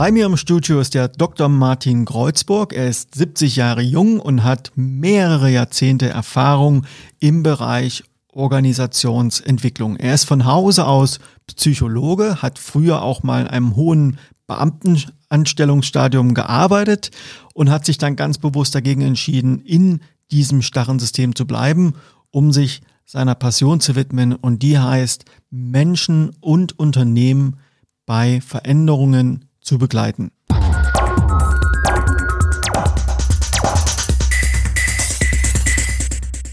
Bei 0.00 0.12
mir 0.12 0.24
im 0.24 0.38
Studio 0.38 0.80
ist 0.80 0.94
der 0.94 1.08
Dr. 1.08 1.50
Martin 1.50 2.06
Kreuzburg. 2.06 2.72
Er 2.72 2.88
ist 2.88 3.14
70 3.16 3.56
Jahre 3.56 3.82
jung 3.82 4.18
und 4.18 4.44
hat 4.44 4.72
mehrere 4.74 5.50
Jahrzehnte 5.50 6.08
Erfahrung 6.08 6.86
im 7.18 7.42
Bereich 7.42 8.02
Organisationsentwicklung. 8.32 9.96
Er 9.96 10.14
ist 10.14 10.24
von 10.24 10.46
Hause 10.46 10.86
aus 10.86 11.18
Psychologe, 11.54 12.40
hat 12.40 12.58
früher 12.58 13.02
auch 13.02 13.22
mal 13.22 13.42
in 13.42 13.48
einem 13.48 13.76
hohen 13.76 14.18
Beamtenanstellungsstadium 14.46 16.32
gearbeitet 16.32 17.10
und 17.52 17.68
hat 17.68 17.84
sich 17.84 17.98
dann 17.98 18.16
ganz 18.16 18.38
bewusst 18.38 18.74
dagegen 18.74 19.02
entschieden, 19.02 19.60
in 19.60 20.00
diesem 20.30 20.62
starren 20.62 20.98
System 20.98 21.36
zu 21.36 21.46
bleiben, 21.46 21.92
um 22.30 22.52
sich 22.52 22.80
seiner 23.04 23.34
Passion 23.34 23.80
zu 23.80 23.96
widmen 23.96 24.34
und 24.34 24.62
die 24.62 24.78
heißt, 24.78 25.26
Menschen 25.50 26.30
und 26.40 26.78
Unternehmen 26.78 27.58
bei 28.06 28.40
Veränderungen 28.40 29.49
zu 29.60 29.78
begleiten. 29.78 30.30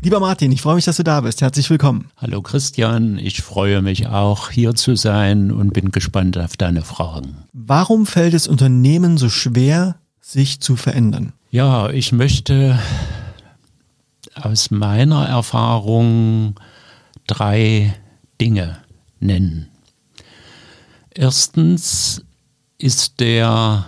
Lieber 0.08 0.22
Martin, 0.22 0.54
ich 0.54 0.62
freue 0.62 0.76
mich, 0.76 0.86
dass 0.86 0.96
du 0.96 1.04
da 1.04 1.20
bist. 1.20 1.42
Herzlich 1.42 1.70
willkommen. 1.70 2.12
Hallo 2.16 2.42
Christian, 2.42 3.18
ich 3.18 3.42
freue 3.42 3.82
mich 3.82 4.08
auch 4.08 4.52
hier 4.52 4.74
zu 4.74 4.96
sein 4.96 5.52
und 5.52 5.74
bin 5.74 5.92
gespannt 5.92 6.38
auf 6.38 6.56
deine 6.56 6.82
Fragen. 6.84 7.44
Warum 7.52 8.06
fällt 8.06 8.34
es 8.34 8.48
Unternehmen 8.48 9.18
so 9.18 9.28
schwer, 9.28 9.98
sich 10.22 10.62
zu 10.62 10.78
verändern? 10.78 11.34
Ja, 11.52 11.90
ich 11.90 12.14
möchte 12.14 12.80
aus 14.36 14.72
meiner 14.72 15.26
Erfahrung 15.26 16.56
drei 17.26 17.94
Dinge 18.40 18.78
nennen. 19.20 19.68
Erstens 21.10 22.24
ist 22.78 23.20
der 23.20 23.88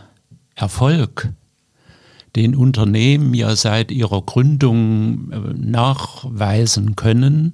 Erfolg, 0.55 1.29
den 2.35 2.55
Unternehmen 2.55 3.33
ja 3.33 3.55
seit 3.55 3.91
ihrer 3.91 4.21
Gründung 4.21 5.31
äh, 5.31 5.53
nachweisen 5.55 6.95
können, 6.95 7.53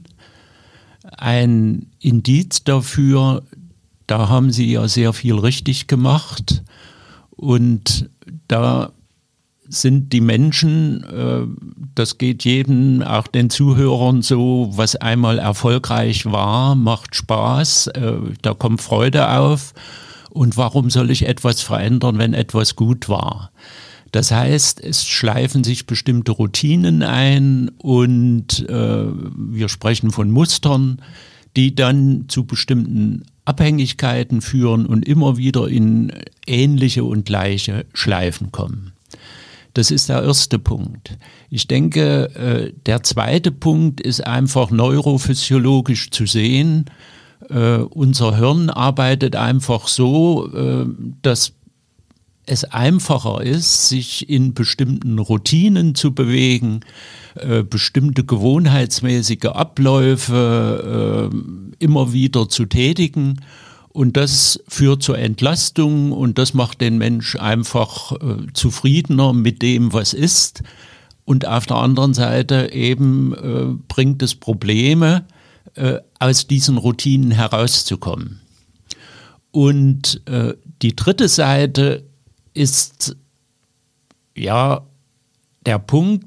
ein 1.17 1.88
Indiz 2.00 2.63
dafür, 2.63 3.44
da 4.08 4.30
haben 4.30 4.52
sie 4.52 4.72
ja 4.72 4.88
sehr 4.88 5.13
viel 5.13 5.36
richtig 5.36 5.88
gemacht 5.88 6.63
und 7.31 8.09
da 8.47 8.91
sind 9.67 10.13
die 10.13 10.22
Menschen, 10.22 11.03
äh, 11.03 11.47
das 11.95 12.17
geht 12.17 12.44
jedem, 12.44 13.02
auch 13.02 13.28
den 13.28 13.50
Zuhörern 13.50 14.22
so, 14.22 14.72
was 14.73 14.95
einmal 14.95 15.39
erfolgreich 15.39 16.25
war, 16.25 16.75
macht 16.75 17.16
Spaß, 17.16 17.88
äh, 17.88 18.13
da 18.41 18.53
kommt 18.53 18.81
Freude 18.81 19.30
auf. 19.30 19.73
Und 20.36 20.58
warum 20.58 20.89
soll 20.89 21.11
ich 21.11 21.30
etwas 21.30 21.61
verändern, 21.61 22.17
wenn 22.17 22.33
etwas 22.33 22.75
gut 22.75 23.08
war? 23.08 23.52
Das 24.11 24.31
heißt, 24.31 24.83
es 24.83 25.05
schleifen 25.05 25.64
sich 25.64 25.88
bestimmte 25.88 26.33
Routinen 26.33 27.03
ein 27.03 27.72
und 27.78 28.67
äh, 28.67 29.06
wir 29.08 29.69
sprechen 29.69 30.11
von 30.11 30.30
Mustern, 30.30 31.02
die 31.56 31.73
dann 31.73 32.25
zu 32.28 32.44
bestimmten 32.44 33.23
Abhängigkeiten 33.45 34.41
führen 34.41 34.86
und 34.86 35.08
immer 35.08 35.38
wieder 35.38 35.69
in 35.69 36.11
ähnliche 36.45 37.06
und 37.06 37.25
gleiche 37.25 37.86
Schleifen 37.94 38.52
kommen. 38.52 38.91
Das 39.73 39.89
ist 39.89 40.09
der 40.09 40.22
erste 40.22 40.59
Punkt. 40.59 41.17
Ich 41.50 41.69
denke, 41.69 42.25
äh, 42.36 42.73
der 42.86 43.03
zweite 43.03 43.53
Punkt 43.53 44.02
ist 44.02 44.28
einfach 44.28 44.69
neurophysiologisch 44.69 46.11
zu 46.11 46.25
sehen. 46.25 46.89
Äh, 47.50 47.78
unser 47.78 48.38
Hirn 48.38 48.69
arbeitet 48.69 49.36
einfach 49.36 49.88
so, 49.88 50.50
äh, 50.53 50.85
dass 51.22 51.53
es 52.47 52.63
einfacher 52.63 53.41
ist, 53.41 53.90
sich 53.90 54.29
in 54.29 54.53
bestimmten 54.53 55.18
Routinen 55.18 55.95
zu 55.95 56.13
bewegen, 56.13 56.81
bestimmte 57.72 58.24
gewohnheitsmäßige 58.24 59.45
Abläufe 59.45 61.31
immer 61.79 62.13
wieder 62.13 62.47
zu 62.47 62.66
tätigen 62.66 63.40
und 63.95 64.18
das 64.18 64.59
führt 64.68 65.03
zur 65.03 65.18
Entlastung 65.18 66.12
und 66.12 66.38
das 66.38 66.53
macht 66.53 66.81
den 66.81 66.97
Mensch 66.97 67.38
einfach 67.38 68.12
äh, 68.12 68.51
zufriedener 68.51 69.31
mit 69.31 69.62
dem, 69.62 69.94
was 69.94 70.13
ist. 70.13 70.63
Und 71.24 71.47
auf 71.47 71.66
der 71.66 71.78
anderen 71.78 72.13
Seite 72.13 72.74
eben 72.74 73.34
äh, 73.34 73.74
bringt 73.88 74.22
es 74.22 74.35
Probleme, 74.35 75.24
äh, 75.74 76.00
aus 76.20 76.48
diesen 76.48 76.78
Routinen 76.78 77.31
herauszukommen. 77.31 78.42
Und 79.52 80.22
äh, 80.26 80.53
die 80.81 80.96
dritte 80.96 81.28
Seite 81.28 82.03
ist 82.53 83.16
ja 84.36 84.86
der 85.66 85.80
Punkt, 85.80 86.25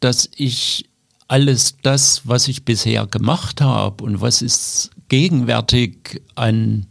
dass 0.00 0.30
ich 0.36 0.88
alles 1.26 1.76
das, 1.82 2.26
was 2.26 2.48
ich 2.48 2.64
bisher 2.64 3.06
gemacht 3.06 3.60
habe 3.60 4.02
und 4.04 4.20
was 4.20 4.42
ist 4.42 4.90
gegenwärtig 5.08 6.22
an 6.34 6.86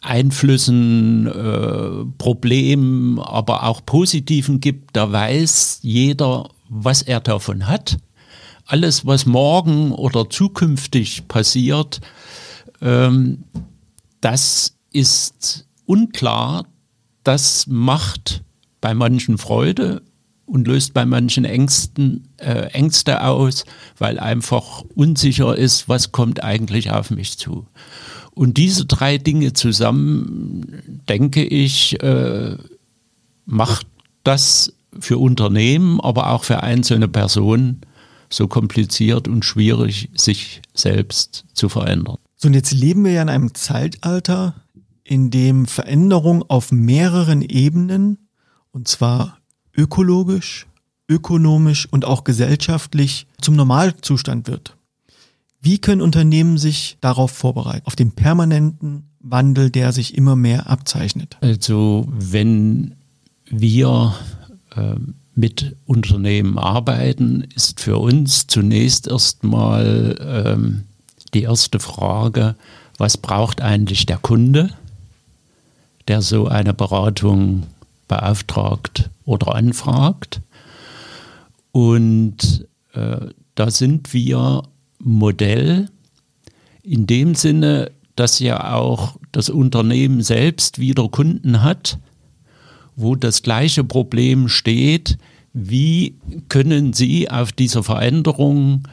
Einflüssen, 0.00 1.26
äh, 1.26 2.04
Problemen, 2.18 3.20
aber 3.20 3.64
auch 3.64 3.84
Positiven 3.86 4.60
gibt, 4.60 4.96
da 4.96 5.12
weiß 5.12 5.78
jeder, 5.82 6.50
was 6.68 7.02
er 7.02 7.20
davon 7.20 7.68
hat. 7.68 7.98
Alles, 8.72 9.04
was 9.04 9.26
morgen 9.26 9.92
oder 9.92 10.30
zukünftig 10.30 11.28
passiert, 11.28 12.00
ähm, 12.80 13.44
das 14.22 14.78
ist 14.94 15.66
unklar. 15.84 16.64
Das 17.22 17.66
macht 17.66 18.42
bei 18.80 18.94
manchen 18.94 19.36
Freude 19.36 20.00
und 20.46 20.66
löst 20.66 20.94
bei 20.94 21.04
manchen 21.04 21.44
Ängsten, 21.44 22.28
äh, 22.38 22.68
Ängste 22.72 23.22
aus, 23.22 23.66
weil 23.98 24.18
einfach 24.18 24.82
unsicher 24.94 25.54
ist, 25.54 25.90
was 25.90 26.10
kommt 26.10 26.42
eigentlich 26.42 26.90
auf 26.90 27.10
mich 27.10 27.36
zu. 27.36 27.66
Und 28.30 28.56
diese 28.56 28.86
drei 28.86 29.18
Dinge 29.18 29.52
zusammen, 29.52 31.02
denke 31.10 31.44
ich, 31.44 32.02
äh, 32.02 32.56
macht 33.44 33.86
das 34.24 34.72
für 34.98 35.18
Unternehmen, 35.18 36.00
aber 36.00 36.30
auch 36.30 36.44
für 36.44 36.62
einzelne 36.62 37.08
Personen 37.08 37.82
so 38.32 38.48
kompliziert 38.48 39.28
und 39.28 39.44
schwierig, 39.44 40.08
sich 40.14 40.62
selbst 40.74 41.44
zu 41.52 41.68
verändern. 41.68 42.16
So, 42.36 42.48
und 42.48 42.54
jetzt 42.54 42.72
leben 42.72 43.04
wir 43.04 43.12
ja 43.12 43.22
in 43.22 43.28
einem 43.28 43.54
Zeitalter, 43.54 44.54
in 45.04 45.30
dem 45.30 45.66
Veränderung 45.66 46.42
auf 46.48 46.72
mehreren 46.72 47.42
Ebenen, 47.42 48.18
und 48.72 48.88
zwar 48.88 49.38
ökologisch, 49.76 50.66
ökonomisch 51.08 51.86
und 51.90 52.04
auch 52.04 52.24
gesellschaftlich 52.24 53.26
zum 53.40 53.54
Normalzustand 53.54 54.48
wird. 54.48 54.76
Wie 55.60 55.78
können 55.78 56.00
Unternehmen 56.00 56.58
sich 56.58 56.96
darauf 57.00 57.30
vorbereiten, 57.30 57.86
auf 57.86 57.94
den 57.94 58.12
permanenten 58.12 59.04
Wandel, 59.20 59.70
der 59.70 59.92
sich 59.92 60.16
immer 60.16 60.34
mehr 60.34 60.68
abzeichnet? 60.68 61.36
Also 61.40 62.08
wenn 62.10 62.94
wir 63.46 64.14
äh, 64.74 64.96
mit 65.34 65.76
Unternehmen 65.86 66.58
arbeiten, 66.58 67.46
ist 67.54 67.80
für 67.80 67.98
uns 67.98 68.46
zunächst 68.46 69.08
erstmal 69.08 70.16
ähm, 70.20 70.84
die 71.34 71.42
erste 71.42 71.80
Frage, 71.80 72.54
was 72.98 73.16
braucht 73.16 73.60
eigentlich 73.60 74.06
der 74.06 74.18
Kunde, 74.18 74.70
der 76.08 76.20
so 76.20 76.46
eine 76.46 76.74
Beratung 76.74 77.64
beauftragt 78.08 79.10
oder 79.24 79.54
anfragt. 79.54 80.40
Und 81.72 82.66
äh, 82.92 83.28
da 83.54 83.70
sind 83.70 84.12
wir 84.12 84.62
Modell 84.98 85.88
in 86.82 87.06
dem 87.06 87.34
Sinne, 87.34 87.90
dass 88.16 88.38
ja 88.38 88.74
auch 88.74 89.16
das 89.32 89.48
Unternehmen 89.48 90.22
selbst 90.22 90.78
wieder 90.78 91.08
Kunden 91.08 91.62
hat, 91.62 91.98
wo 92.96 93.16
das 93.16 93.42
gleiche 93.42 93.84
Problem 93.84 94.48
steht, 94.48 95.18
wie 95.52 96.16
können 96.48 96.92
Sie 96.92 97.30
auf 97.30 97.52
diese 97.52 97.82
Veränderungen, 97.82 98.84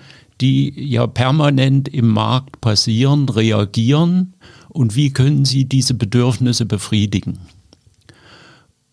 die 0.41 0.73
ja 0.75 1.07
permanent 1.07 1.87
im 1.89 2.07
Markt 2.07 2.61
passieren, 2.61 3.29
reagieren 3.29 4.33
und 4.69 4.95
wie 4.95 5.11
können 5.11 5.45
Sie 5.45 5.65
diese 5.65 5.93
Bedürfnisse 5.93 6.65
befriedigen? 6.65 7.39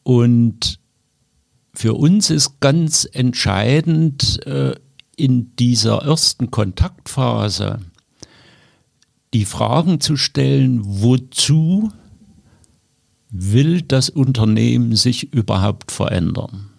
Und 0.03 0.79
für 1.75 1.95
uns 1.95 2.31
ist 2.31 2.61
ganz 2.61 3.09
entscheidend, 3.13 4.45
äh, 4.47 4.75
in 5.17 5.57
dieser 5.57 6.03
ersten 6.03 6.51
Kontaktphase 6.51 7.81
die 9.35 9.45
Fragen 9.45 10.01
zu 10.01 10.17
stellen, 10.17 10.81
wozu 10.83 11.91
will 13.31 13.83
das 13.83 14.09
Unternehmen 14.09 14.97
sich 14.97 15.33
überhaupt 15.33 15.93
verändern? 15.93 16.71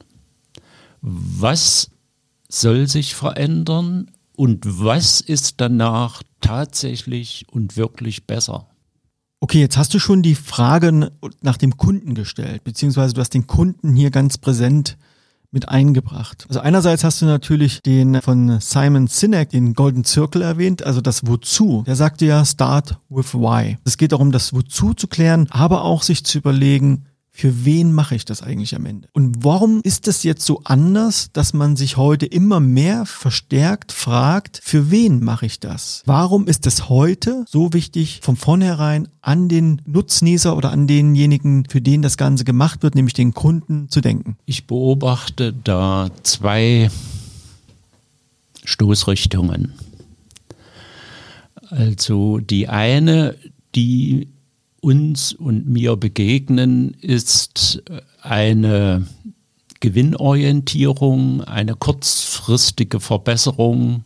Was 1.01 1.91
soll 2.49 2.87
sich 2.87 3.15
verändern 3.15 4.11
und 4.35 4.63
was 4.65 5.21
ist 5.21 5.55
danach 5.61 6.23
tatsächlich 6.41 7.45
und 7.51 7.77
wirklich 7.77 8.25
besser? 8.25 8.67
Okay, 9.39 9.59
jetzt 9.59 9.77
hast 9.77 9.93
du 9.93 9.99
schon 9.99 10.23
die 10.23 10.35
Frage 10.35 11.11
nach 11.41 11.57
dem 11.57 11.77
Kunden 11.77 12.15
gestellt, 12.15 12.63
beziehungsweise 12.63 13.13
du 13.13 13.21
hast 13.21 13.33
den 13.33 13.45
Kunden 13.45 13.95
hier 13.95 14.09
ganz 14.09 14.37
präsent 14.37 14.97
mit 15.51 15.69
eingebracht. 15.69 16.45
Also 16.49 16.59
einerseits 16.59 17.03
hast 17.03 17.21
du 17.21 17.25
natürlich 17.25 17.81
den 17.81 18.21
von 18.21 18.59
Simon 18.59 19.07
Sinek, 19.07 19.49
den 19.49 19.73
Golden 19.73 20.03
Circle 20.03 20.41
erwähnt, 20.41 20.83
also 20.83 21.01
das 21.01 21.25
Wozu. 21.25 21.83
Der 21.87 21.95
sagte 21.95 22.25
ja, 22.25 22.43
start 22.43 22.97
with 23.09 23.33
why. 23.33 23.77
Es 23.85 23.97
geht 23.97 24.11
darum, 24.11 24.31
das 24.31 24.53
Wozu 24.53 24.93
zu 24.93 25.07
klären, 25.07 25.47
aber 25.49 25.83
auch 25.83 26.03
sich 26.03 26.25
zu 26.25 26.37
überlegen, 26.37 27.05
für 27.37 27.65
wen 27.65 27.93
mache 27.93 28.15
ich 28.15 28.25
das 28.25 28.41
eigentlich 28.41 28.75
am 28.75 28.87
Ende? 28.87 29.09
Und 29.13 29.43
warum 29.43 29.81
ist 29.83 30.07
es 30.07 30.23
jetzt 30.23 30.43
so 30.43 30.61
anders, 30.63 31.29
dass 31.33 31.53
man 31.53 31.75
sich 31.75 31.95
heute 31.95 32.25
immer 32.25 32.59
mehr 32.59 33.05
verstärkt 33.05 33.91
fragt, 33.91 34.59
für 34.63 34.89
wen 34.89 35.23
mache 35.23 35.45
ich 35.45 35.59
das? 35.59 36.01
Warum 36.07 36.47
ist 36.47 36.65
es 36.65 36.89
heute 36.89 37.45
so 37.47 37.73
wichtig, 37.73 38.21
von 38.23 38.37
vornherein 38.37 39.07
an 39.21 39.49
den 39.49 39.83
Nutznießer 39.85 40.57
oder 40.57 40.71
an 40.71 40.87
denjenigen, 40.87 41.65
für 41.69 41.79
den 41.79 42.01
das 42.01 42.17
Ganze 42.17 42.43
gemacht 42.43 42.81
wird, 42.81 42.95
nämlich 42.95 43.13
den 43.13 43.35
Kunden, 43.35 43.87
zu 43.89 44.01
denken? 44.01 44.37
Ich 44.47 44.65
beobachte 44.65 45.53
da 45.53 46.09
zwei 46.23 46.89
Stoßrichtungen. 48.63 49.73
Also 51.69 52.39
die 52.39 52.67
eine, 52.67 53.35
die 53.75 54.27
uns 54.81 55.33
und 55.33 55.67
mir 55.67 55.95
begegnen, 55.95 56.95
ist 57.01 57.81
eine 58.21 59.07
Gewinnorientierung, 59.79 61.43
eine 61.43 61.75
kurzfristige 61.75 62.99
Verbesserung 62.99 64.03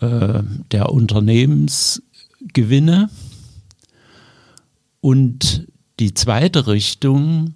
äh, 0.00 0.42
der 0.72 0.90
Unternehmensgewinne. 0.90 3.10
Und 5.00 5.68
die 6.00 6.14
zweite 6.14 6.66
Richtung 6.66 7.54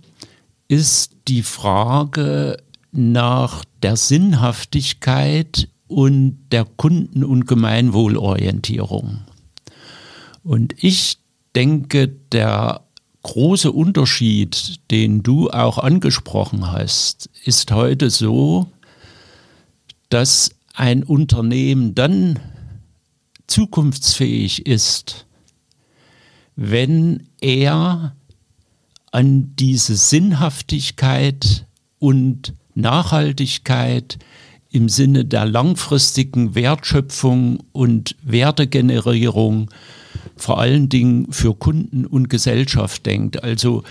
ist 0.69 1.17
die 1.29 1.43
Frage 1.43 2.59
nach 2.93 3.65
der 3.83 3.97
Sinnhaftigkeit 3.97 5.69
und 5.87 6.39
der 6.53 6.65
Kunden- 6.65 7.25
und 7.25 7.47
Gemeinwohlorientierung. 7.47 9.21
Und 10.43 10.75
ich 10.83 11.19
denke, 11.59 12.07
der 12.07 12.83
große 13.25 13.73
Unterschied, 13.73 14.79
den 14.93 15.25
du 15.25 15.51
auch 15.51 15.79
angesprochen 15.79 16.71
hast, 16.71 17.29
ist 17.45 17.73
heute 17.73 18.11
so, 18.11 18.69
dass 20.09 20.53
ein 20.75 21.03
Unternehmen 21.03 21.97
dann 21.97 22.39
zukunftsfähig 23.49 24.67
ist, 24.67 25.27
wenn 26.55 27.27
er 27.41 28.15
an 29.11 29.57
diese 29.57 29.97
Sinnhaftigkeit 29.97 31.67
und 31.99 32.55
Nachhaltigkeit 32.77 34.21
im 34.71 34.89
Sinne 34.89 35.25
der 35.25 35.45
langfristigen 35.45 36.55
Wertschöpfung 36.55 37.65
und 37.73 38.15
Wertegenerierung 38.23 39.71
vor 40.39 40.59
allen 40.59 40.89
Dingen 40.89 41.31
für 41.33 41.55
Kunden 41.55 42.07
und 42.07 42.31
Gesellschaft 42.31 43.07
denkt. 43.07 43.45
Also, 43.45 43.85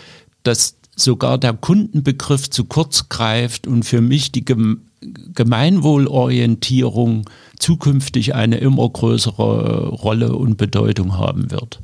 dass 0.44 0.76
sogar 0.96 1.38
der 1.38 1.54
Kundenbegriff 1.54 2.50
zu 2.50 2.66
kurz 2.66 3.08
greift 3.10 3.68
und 3.68 3.84
für 3.84 4.02
mich 4.02 4.32
die 4.32 4.46
Gemeinwohlorientierung 4.46 7.30
zukünftig 7.60 8.34
eine 8.34 8.58
immer 8.58 8.90
größere 8.90 9.90
Rolle 9.90 10.36
und 10.36 10.58
Bedeutung 10.58 11.16
haben 11.18 11.52
wird. 11.52 11.82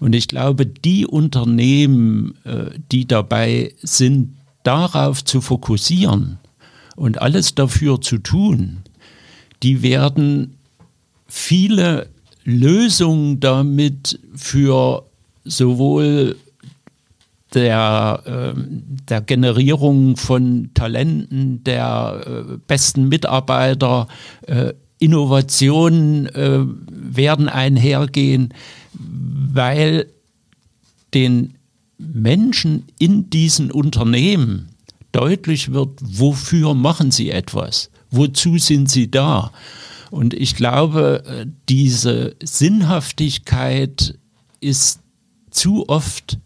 Und 0.00 0.14
ich 0.14 0.28
glaube, 0.28 0.66
die 0.66 1.06
Unternehmen, 1.06 2.34
äh, 2.44 2.70
die 2.92 3.06
dabei 3.06 3.74
sind, 3.82 4.36
darauf 4.62 5.24
zu 5.24 5.40
fokussieren 5.40 6.38
und 6.96 7.20
alles 7.20 7.54
dafür 7.54 8.00
zu 8.00 8.18
tun, 8.18 8.78
die 9.62 9.82
werden 9.82 10.56
viele 11.28 12.08
Lösung 12.46 13.40
damit 13.40 14.20
für 14.36 15.02
sowohl 15.44 16.36
der, 17.52 18.22
äh, 18.24 18.60
der 19.08 19.20
Generierung 19.20 20.16
von 20.16 20.70
Talenten, 20.72 21.64
der 21.64 22.22
äh, 22.24 22.56
besten 22.66 23.08
Mitarbeiter, 23.08 24.06
äh, 24.46 24.72
Innovationen 24.98 26.26
äh, 26.26 26.60
werden 26.88 27.48
einhergehen, 27.48 28.54
weil 28.94 30.06
den 31.12 31.54
Menschen 31.98 32.84
in 32.98 33.28
diesen 33.28 33.70
Unternehmen 33.72 34.68
deutlich 35.12 35.72
wird, 35.72 35.98
wofür 36.00 36.74
machen 36.74 37.10
sie 37.10 37.30
etwas, 37.30 37.90
wozu 38.10 38.58
sind 38.58 38.88
sie 38.88 39.10
da. 39.10 39.50
Und 40.10 40.34
ich 40.34 40.56
glaube, 40.56 41.24
äh, 41.26 41.46
diese 41.68 42.36
Sinnhaftigkeit 42.42 44.18
ist 44.60 45.00
zu 45.50 45.88
oft 45.88 46.38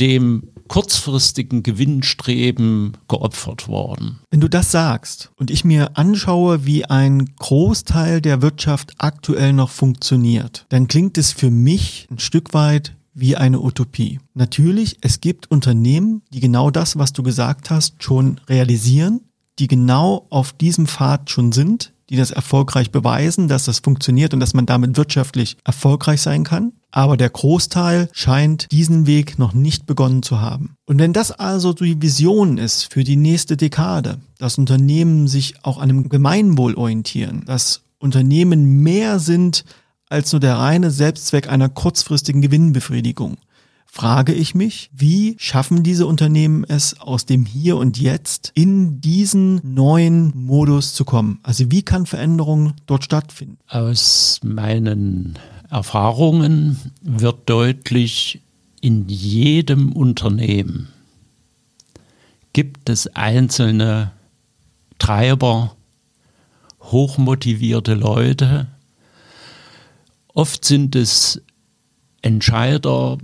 dem 0.00 0.44
kurzfristigen 0.68 1.62
Gewinnstreben 1.62 2.96
geopfert 3.08 3.68
worden. 3.68 4.20
Wenn 4.30 4.40
du 4.40 4.48
das 4.48 4.70
sagst 4.70 5.30
und 5.36 5.50
ich 5.50 5.64
mir 5.64 5.96
anschaue, 5.96 6.64
wie 6.64 6.84
ein 6.84 7.26
Großteil 7.36 8.20
der 8.20 8.42
Wirtschaft 8.42 8.94
aktuell 8.98 9.52
noch 9.52 9.70
funktioniert, 9.70 10.66
dann 10.70 10.88
klingt 10.88 11.18
es 11.18 11.32
für 11.32 11.50
mich 11.50 12.08
ein 12.10 12.18
Stück 12.18 12.54
weit 12.54 12.96
wie 13.12 13.36
eine 13.36 13.60
Utopie. 13.60 14.18
Natürlich, 14.34 14.98
es 15.00 15.20
gibt 15.20 15.50
Unternehmen, 15.50 16.22
die 16.32 16.40
genau 16.40 16.70
das, 16.70 16.98
was 16.98 17.12
du 17.12 17.22
gesagt 17.22 17.70
hast, 17.70 18.02
schon 18.02 18.40
realisieren, 18.48 19.20
die 19.58 19.68
genau 19.68 20.26
auf 20.30 20.52
diesem 20.52 20.86
Pfad 20.86 21.30
schon 21.30 21.52
sind, 21.52 21.92
die 22.10 22.16
das 22.16 22.30
erfolgreich 22.30 22.90
beweisen, 22.90 23.48
dass 23.48 23.64
das 23.64 23.78
funktioniert 23.78 24.34
und 24.34 24.40
dass 24.40 24.54
man 24.54 24.66
damit 24.66 24.96
wirtschaftlich 24.96 25.56
erfolgreich 25.64 26.20
sein 26.20 26.44
kann. 26.44 26.72
Aber 26.90 27.16
der 27.16 27.30
Großteil 27.30 28.08
scheint 28.12 28.70
diesen 28.70 29.06
Weg 29.06 29.38
noch 29.38 29.52
nicht 29.52 29.86
begonnen 29.86 30.22
zu 30.22 30.40
haben. 30.40 30.76
Und 30.86 30.98
wenn 30.98 31.12
das 31.12 31.32
also 31.32 31.72
die 31.72 32.00
Vision 32.00 32.58
ist 32.58 32.92
für 32.92 33.04
die 33.04 33.16
nächste 33.16 33.56
Dekade, 33.56 34.20
dass 34.38 34.58
Unternehmen 34.58 35.26
sich 35.26 35.54
auch 35.64 35.78
an 35.78 35.90
einem 35.90 36.08
Gemeinwohl 36.08 36.74
orientieren, 36.74 37.42
dass 37.46 37.82
Unternehmen 37.98 38.82
mehr 38.82 39.18
sind 39.18 39.64
als 40.08 40.32
nur 40.32 40.40
der 40.40 40.56
reine 40.56 40.90
Selbstzweck 40.90 41.48
einer 41.48 41.68
kurzfristigen 41.68 42.42
Gewinnbefriedigung, 42.42 43.38
frage 43.94 44.34
ich 44.34 44.56
mich, 44.56 44.90
wie 44.92 45.36
schaffen 45.38 45.84
diese 45.84 46.08
Unternehmen 46.08 46.64
es, 46.64 47.00
aus 47.00 47.26
dem 47.26 47.46
Hier 47.46 47.76
und 47.76 47.96
Jetzt 47.96 48.50
in 48.56 49.00
diesen 49.00 49.60
neuen 49.62 50.32
Modus 50.34 50.94
zu 50.94 51.04
kommen? 51.04 51.38
Also 51.44 51.70
wie 51.70 51.82
kann 51.82 52.04
Veränderung 52.04 52.72
dort 52.86 53.04
stattfinden? 53.04 53.56
Aus 53.68 54.40
meinen 54.42 55.38
Erfahrungen 55.70 56.76
wird 57.02 57.48
deutlich, 57.48 58.40
in 58.80 59.08
jedem 59.08 59.92
Unternehmen 59.92 60.88
gibt 62.52 62.88
es 62.88 63.06
einzelne 63.14 64.10
Treiber, 64.98 65.76
hochmotivierte 66.80 67.94
Leute. 67.94 68.66
Oft 70.34 70.64
sind 70.64 70.96
es 70.96 71.40
Entscheider, 72.22 73.18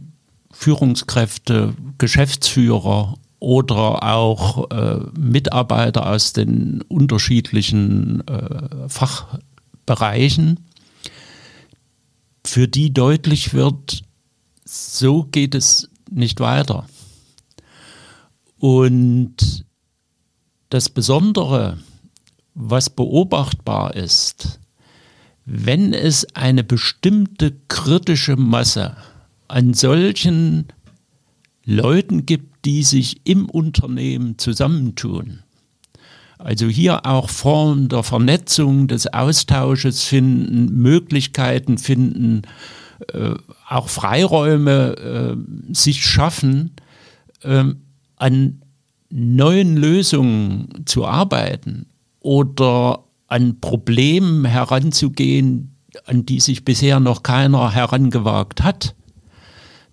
Führungskräfte, 0.61 1.73
Geschäftsführer 1.97 3.17
oder 3.39 4.03
auch 4.03 4.71
äh, 4.71 4.99
Mitarbeiter 5.19 6.07
aus 6.07 6.35
den 6.35 6.83
unterschiedlichen 6.83 8.23
äh, 8.29 8.87
Fachbereichen, 8.87 10.61
für 12.45 12.69
die 12.69 12.93
deutlich 12.93 13.55
wird, 13.55 14.03
so 14.67 15.25
geht 15.25 15.55
es 15.55 15.89
nicht 16.11 16.41
weiter. 16.41 16.87
Und 18.59 19.65
das 20.69 20.91
Besondere, 20.91 21.79
was 22.55 22.91
beobachtbar 22.91 23.97
ist, 23.97 24.61
wenn 25.47 25.95
es 25.95 26.37
eine 26.37 26.65
bestimmte 26.65 27.57
kritische 27.69 28.37
Masse 28.37 28.99
an 29.51 29.75
solchen 29.75 30.67
Leuten 31.65 32.25
gibt, 32.25 32.65
die 32.65 32.83
sich 32.83 33.21
im 33.25 33.49
Unternehmen 33.49 34.39
zusammentun. 34.39 35.41
Also 36.39 36.69
hier 36.69 37.05
auch 37.05 37.29
Formen 37.29 37.89
der 37.89 38.03
Vernetzung, 38.03 38.89
des 38.89 39.13
Austausches 39.13 40.05
finden, 40.05 40.81
Möglichkeiten 40.81 41.77
finden, 41.79 42.43
äh, 43.13 43.35
auch 43.69 43.89
Freiräume 43.89 44.97
äh, 44.97 45.75
sich 45.75 46.05
schaffen, 46.05 46.73
äh, 47.43 47.65
an 48.17 48.63
neuen 49.11 49.77
Lösungen 49.77 50.69
zu 50.87 51.05
arbeiten 51.07 51.87
oder 52.21 53.05
an 53.27 53.61
Problemen 53.61 54.45
heranzugehen, 54.45 55.77
an 56.07 56.25
die 56.25 56.41
sich 56.41 56.65
bisher 56.65 57.01
noch 57.01 57.23
keiner 57.23 57.73
herangewagt 57.73 58.63
hat 58.63 58.95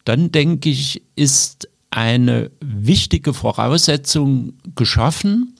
dann 0.07 0.31
denke 0.31 0.69
ich, 0.69 1.01
ist 1.15 1.67
eine 1.89 2.51
wichtige 2.61 3.33
Voraussetzung 3.33 4.53
geschaffen, 4.75 5.55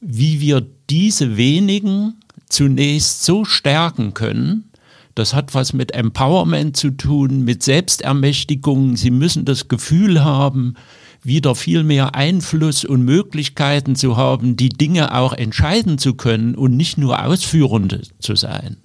wie 0.00 0.40
wir 0.40 0.66
diese 0.90 1.36
wenigen 1.36 2.14
zunächst 2.48 3.24
so 3.24 3.44
stärken 3.44 4.12
können, 4.12 4.70
das 5.14 5.34
hat 5.34 5.54
was 5.54 5.72
mit 5.72 5.92
Empowerment 5.92 6.76
zu 6.76 6.90
tun, 6.90 7.44
mit 7.44 7.62
Selbstermächtigung. 7.62 8.96
Sie 8.96 9.10
müssen 9.10 9.44
das 9.44 9.68
Gefühl 9.68 10.22
haben, 10.24 10.74
wieder 11.22 11.54
viel 11.54 11.82
mehr 11.82 12.14
Einfluss 12.14 12.84
und 12.84 13.04
Möglichkeiten 13.04 13.96
zu 13.96 14.16
haben, 14.16 14.56
die 14.56 14.70
Dinge 14.70 15.14
auch 15.14 15.32
entscheiden 15.32 15.98
zu 15.98 16.14
können 16.14 16.54
und 16.54 16.76
nicht 16.76 16.96
nur 16.96 17.24
Ausführende 17.24 18.02
zu 18.18 18.36
sein. 18.36 18.78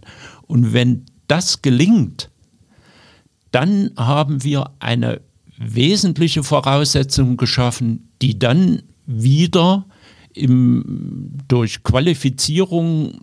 Und 0.43 0.73
wenn 0.73 1.05
das 1.27 1.61
gelingt, 1.61 2.29
dann 3.55 3.91
haben 3.95 4.43
wir 4.43 4.71
eine 4.79 5.21
wesentliche 5.57 6.43
Voraussetzung 6.43 7.37
geschaffen, 7.37 8.09
die 8.21 8.37
dann 8.37 8.81
wieder 9.05 9.85
im, 10.33 11.31
durch 11.47 11.81
Qualifizierung 11.81 13.21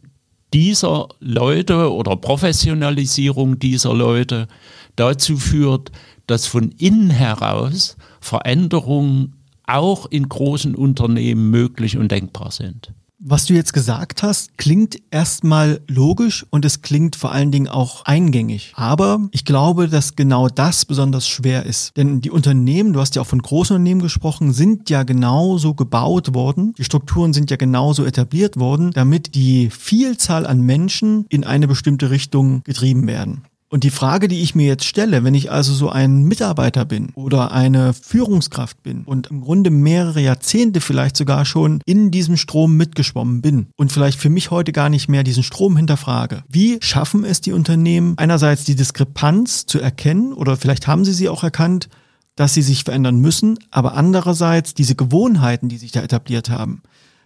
dieser 0.54 1.08
Leute 1.20 1.92
oder 1.92 2.16
Professionalisierung 2.16 3.58
dieser 3.58 3.92
Leute 3.92 4.48
dazu 4.96 5.36
führt, 5.36 5.92
dass 6.26 6.46
von 6.46 6.72
innen 6.78 7.10
heraus 7.10 7.98
Veränderungen 8.18 9.34
auch 9.66 10.06
in 10.06 10.30
großen 10.30 10.74
Unternehmen 10.74 11.50
möglich 11.50 11.98
und 11.98 12.10
denkbar 12.10 12.52
sind. 12.52 12.94
Was 13.24 13.46
du 13.46 13.54
jetzt 13.54 13.72
gesagt 13.72 14.24
hast, 14.24 14.58
klingt 14.58 14.96
erstmal 15.12 15.80
logisch 15.86 16.44
und 16.50 16.64
es 16.64 16.82
klingt 16.82 17.14
vor 17.14 17.30
allen 17.30 17.52
Dingen 17.52 17.68
auch 17.68 18.04
eingängig. 18.04 18.72
Aber 18.74 19.28
ich 19.30 19.44
glaube, 19.44 19.86
dass 19.86 20.16
genau 20.16 20.48
das 20.48 20.84
besonders 20.84 21.28
schwer 21.28 21.64
ist. 21.64 21.96
Denn 21.96 22.20
die 22.20 22.32
Unternehmen, 22.32 22.92
du 22.92 22.98
hast 22.98 23.14
ja 23.14 23.22
auch 23.22 23.26
von 23.28 23.40
großen 23.40 23.76
Unternehmen 23.76 24.02
gesprochen, 24.02 24.52
sind 24.52 24.90
ja 24.90 25.04
genauso 25.04 25.74
gebaut 25.74 26.34
worden. 26.34 26.74
Die 26.76 26.84
Strukturen 26.84 27.32
sind 27.32 27.48
ja 27.52 27.56
genauso 27.56 28.04
etabliert 28.04 28.58
worden, 28.58 28.90
damit 28.90 29.36
die 29.36 29.70
Vielzahl 29.70 30.44
an 30.44 30.60
Menschen 30.60 31.24
in 31.28 31.44
eine 31.44 31.68
bestimmte 31.68 32.10
Richtung 32.10 32.64
getrieben 32.64 33.06
werden. 33.06 33.44
Und 33.72 33.84
die 33.84 33.90
Frage, 33.90 34.28
die 34.28 34.42
ich 34.42 34.54
mir 34.54 34.66
jetzt 34.66 34.84
stelle, 34.84 35.24
wenn 35.24 35.32
ich 35.32 35.50
also 35.50 35.72
so 35.72 35.88
ein 35.88 36.24
Mitarbeiter 36.24 36.84
bin 36.84 37.08
oder 37.14 37.52
eine 37.52 37.94
Führungskraft 37.94 38.82
bin 38.82 39.04
und 39.04 39.28
im 39.28 39.40
Grunde 39.40 39.70
mehrere 39.70 40.20
Jahrzehnte 40.20 40.82
vielleicht 40.82 41.16
sogar 41.16 41.46
schon 41.46 41.80
in 41.86 42.10
diesem 42.10 42.36
Strom 42.36 42.76
mitgeschwommen 42.76 43.40
bin 43.40 43.68
und 43.78 43.90
vielleicht 43.90 44.20
für 44.20 44.28
mich 44.28 44.50
heute 44.50 44.72
gar 44.72 44.90
nicht 44.90 45.08
mehr 45.08 45.24
diesen 45.24 45.42
Strom 45.42 45.78
hinterfrage, 45.78 46.44
wie 46.50 46.80
schaffen 46.82 47.24
es 47.24 47.40
die 47.40 47.52
Unternehmen 47.52 48.12
einerseits 48.18 48.64
die 48.64 48.74
Diskrepanz 48.76 49.64
zu 49.64 49.80
erkennen 49.80 50.34
oder 50.34 50.58
vielleicht 50.58 50.86
haben 50.86 51.06
sie 51.06 51.14
sie 51.14 51.30
auch 51.30 51.42
erkannt, 51.42 51.88
dass 52.36 52.52
sie 52.52 52.62
sich 52.62 52.84
verändern 52.84 53.20
müssen, 53.20 53.58
aber 53.70 53.94
andererseits 53.94 54.74
diese 54.74 54.96
Gewohnheiten, 54.96 55.70
die 55.70 55.78
sich 55.78 55.92
da 55.92 56.02
etabliert 56.02 56.50
haben, 56.50 56.82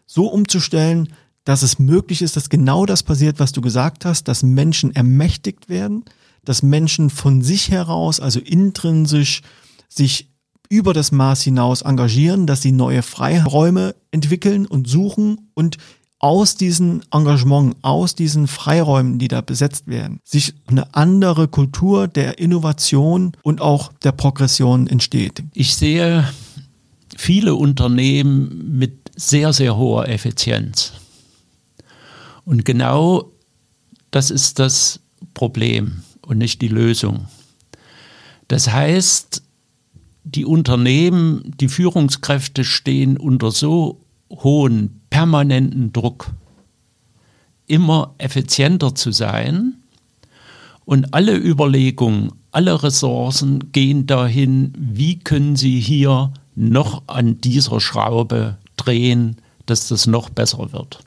so 0.07 0.29
umzustellen, 0.29 1.09
dass 1.43 1.63
es 1.63 1.81
möglich 1.81 2.23
ist, 2.23 2.37
dass 2.37 2.51
genau 2.51 2.87
das 2.87 3.03
passiert, 3.03 3.41
was 3.41 3.51
du 3.51 3.61
gesagt 3.61 4.05
hast, 4.05 4.29
dass 4.29 4.45
Menschen 4.45 4.95
ermächtigt 4.95 5.69
werden, 5.69 6.05
dass 6.47 6.63
Menschen 6.63 7.11
von 7.11 7.43
sich 7.43 7.71
heraus, 7.71 8.19
also 8.21 8.41
intrinsisch, 8.41 9.43
sich 9.89 10.31
über 10.69 10.95
das 10.95 11.13
Maß 11.13 11.43
hinaus 11.43 11.83
engagieren, 11.83 12.47
dass 12.47 12.63
sie 12.63 12.73
neue 12.73 13.03
Freiräume 13.03 13.95
entwickeln 14.11 14.67
und 14.67 14.89
suchen 14.89 15.51
und 15.55 15.77
aus 16.19 16.57
diesem 16.57 17.03
Engagement, 17.13 17.77
aus 17.83 18.15
diesen 18.15 18.47
Freiräumen, 18.47 19.19
die 19.19 19.29
da 19.29 19.43
besetzt 19.43 19.87
werden, 19.87 20.21
sich 20.25 20.55
eine 20.67 20.95
andere 20.95 21.47
Kultur 21.47 22.09
der 22.09 22.39
Innovation 22.39 23.33
und 23.43 23.61
auch 23.61 23.93
der 24.03 24.13
Progression 24.13 24.87
entsteht. 24.87 25.43
Ich 25.53 25.77
sehe 25.77 26.27
viele 27.17 27.55
Unternehmen 27.55 28.79
mit 28.79 29.11
sehr, 29.15 29.53
sehr 29.53 29.77
hoher 29.77 30.09
Effizienz. 30.09 30.93
Und 32.45 32.65
genau 32.65 33.33
das 34.11 34.31
ist 34.31 34.59
das 34.59 35.01
Problem 35.35 36.03
und 36.27 36.39
nicht 36.39 36.61
die 36.61 36.69
Lösung. 36.69 37.27
Das 38.49 38.73
heißt, 38.73 39.43
die 40.25 40.45
Unternehmen, 40.45 41.55
die 41.61 41.69
Führungskräfte 41.69 42.65
stehen 42.65 43.17
unter 43.17 43.53
so 43.53 44.01
hohen 44.31 45.01
permanenten 45.09 45.93
Druck, 45.93 46.33
immer 47.67 48.15
effizienter 48.19 48.95
zu 48.95 49.13
sein. 49.13 49.75
Und 50.85 51.15
alle 51.15 51.37
Überlegungen, 51.37 52.33
alle 52.53 52.83
Ressourcen 52.83 53.73
gehen 53.73 54.07
dahin, 54.07 54.73
wie 54.77 55.19
können 55.19 55.57
sie 55.57 55.81
hier 55.81 56.33
noch 56.55 57.03
an 57.07 57.41
dieser 57.41 57.81
Schraube 57.81 58.57
drehen, 58.77 59.37
dass 59.67 59.89
das 59.89 60.07
noch 60.07 60.31
besser 60.31 60.73
wird. 60.73 61.01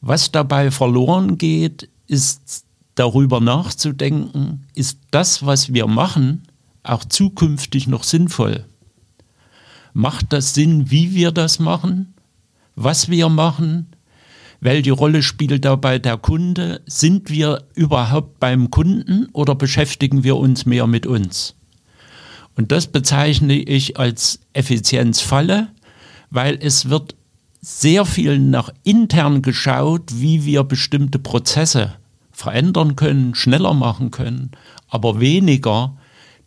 Was 0.00 0.32
dabei 0.32 0.70
verloren 0.70 1.38
geht, 1.38 1.88
ist 2.06 2.67
darüber 2.98 3.40
nachzudenken, 3.40 4.66
ist 4.74 4.98
das, 5.10 5.46
was 5.46 5.72
wir 5.72 5.86
machen, 5.86 6.42
auch 6.82 7.04
zukünftig 7.04 7.86
noch 7.86 8.02
sinnvoll? 8.02 8.64
Macht 9.92 10.32
das 10.32 10.54
Sinn, 10.54 10.90
wie 10.90 11.14
wir 11.14 11.32
das 11.32 11.58
machen? 11.58 12.14
Was 12.76 13.08
wir 13.08 13.28
machen? 13.28 13.86
Welche 14.60 14.92
Rolle 14.92 15.22
spielt 15.22 15.64
dabei 15.64 15.98
der 15.98 16.16
Kunde? 16.16 16.80
Sind 16.86 17.30
wir 17.30 17.64
überhaupt 17.74 18.40
beim 18.40 18.70
Kunden 18.70 19.28
oder 19.32 19.54
beschäftigen 19.54 20.24
wir 20.24 20.36
uns 20.36 20.66
mehr 20.66 20.86
mit 20.86 21.06
uns? 21.06 21.54
Und 22.56 22.72
das 22.72 22.88
bezeichne 22.88 23.54
ich 23.54 23.98
als 23.98 24.40
Effizienzfalle, 24.52 25.68
weil 26.30 26.58
es 26.60 26.88
wird 26.88 27.14
sehr 27.60 28.04
viel 28.04 28.38
nach 28.38 28.70
intern 28.82 29.42
geschaut, 29.42 30.04
wie 30.14 30.44
wir 30.44 30.64
bestimmte 30.64 31.18
Prozesse 31.18 31.94
verändern 32.38 32.94
können, 32.94 33.34
schneller 33.34 33.74
machen 33.74 34.12
können, 34.12 34.52
aber 34.88 35.18
weniger 35.18 35.96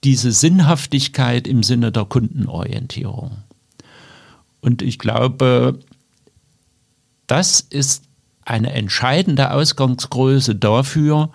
diese 0.05 0.31
Sinnhaftigkeit 0.31 1.49
im 1.49 1.63
Sinne 1.63 1.91
der 1.91 2.05
Kundenorientierung. 2.05 3.31
Und 4.61 4.81
ich 4.81 4.99
glaube, 4.99 5.79
das 7.27 7.59
ist 7.59 8.05
eine 8.45 8.71
entscheidende 8.71 9.51
Ausgangsgröße 9.51 10.55
dafür, 10.55 11.29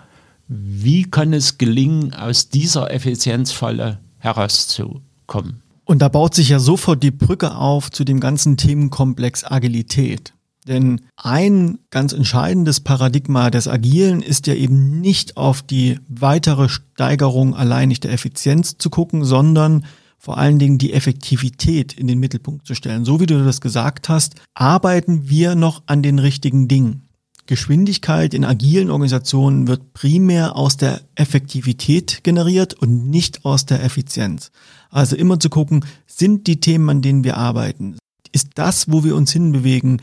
wie 0.47 1.03
kann 1.03 1.33
es 1.33 1.59
gelingen, 1.59 2.15
aus 2.15 2.49
dieser 2.49 2.89
Effizienzfalle 2.91 3.99
herauszukommen. 4.17 5.61
Und 5.85 5.99
da 5.99 6.09
baut 6.09 6.33
sich 6.33 6.49
ja 6.49 6.57
sofort 6.57 7.03
die 7.03 7.11
Brücke 7.11 7.55
auf 7.55 7.91
zu 7.91 8.03
dem 8.03 8.19
ganzen 8.19 8.57
Themenkomplex 8.57 9.43
Agilität. 9.43 10.33
Denn 10.67 11.01
ein 11.15 11.79
ganz 11.91 12.11
entscheidendes 12.11 12.81
Paradigma 12.81 13.49
des 13.49 13.67
Agilen 13.67 14.21
ist 14.21 14.47
ja 14.47 14.53
eben 14.53 14.99
nicht 14.99 15.37
auf 15.37 15.61
die 15.61 15.99
weitere 16.09 16.67
Steigerung 16.67 17.55
alleinig 17.55 18.01
der 18.01 18.11
Effizienz 18.11 18.77
zu 18.77 18.89
gucken, 18.89 19.23
sondern 19.23 19.85
vor 20.17 20.37
allen 20.37 20.59
Dingen 20.59 20.77
die 20.77 20.93
Effektivität 20.93 21.93
in 21.93 22.07
den 22.07 22.19
Mittelpunkt 22.19 22.67
zu 22.67 22.75
stellen. 22.75 23.05
So 23.05 23.19
wie 23.19 23.27
du 23.27 23.43
das 23.43 23.61
gesagt 23.61 24.09
hast, 24.09 24.35
arbeiten 24.55 25.29
wir 25.29 25.55
noch 25.55 25.83
an 25.85 26.03
den 26.03 26.19
richtigen 26.19 26.67
Dingen. 26.67 27.03
Geschwindigkeit 27.45 28.33
in 28.33 28.43
agilen 28.43 28.91
Organisationen 28.91 29.67
wird 29.67 29.93
primär 29.93 30.57
aus 30.57 30.75
der 30.75 30.99
Effektivität 31.15 32.25
generiert 32.25 32.73
und 32.73 33.09
nicht 33.09 33.45
aus 33.45 33.65
der 33.65 33.81
Effizienz. 33.81 34.51
Also 34.89 35.15
immer 35.15 35.39
zu 35.39 35.49
gucken, 35.49 35.85
sind 36.07 36.47
die 36.47 36.59
Themen, 36.59 36.89
an 36.89 37.01
denen 37.01 37.23
wir 37.23 37.37
arbeiten, 37.37 37.95
ist 38.33 38.49
das, 38.55 38.91
wo 38.91 39.05
wir 39.05 39.15
uns 39.15 39.31
hinbewegen, 39.31 40.01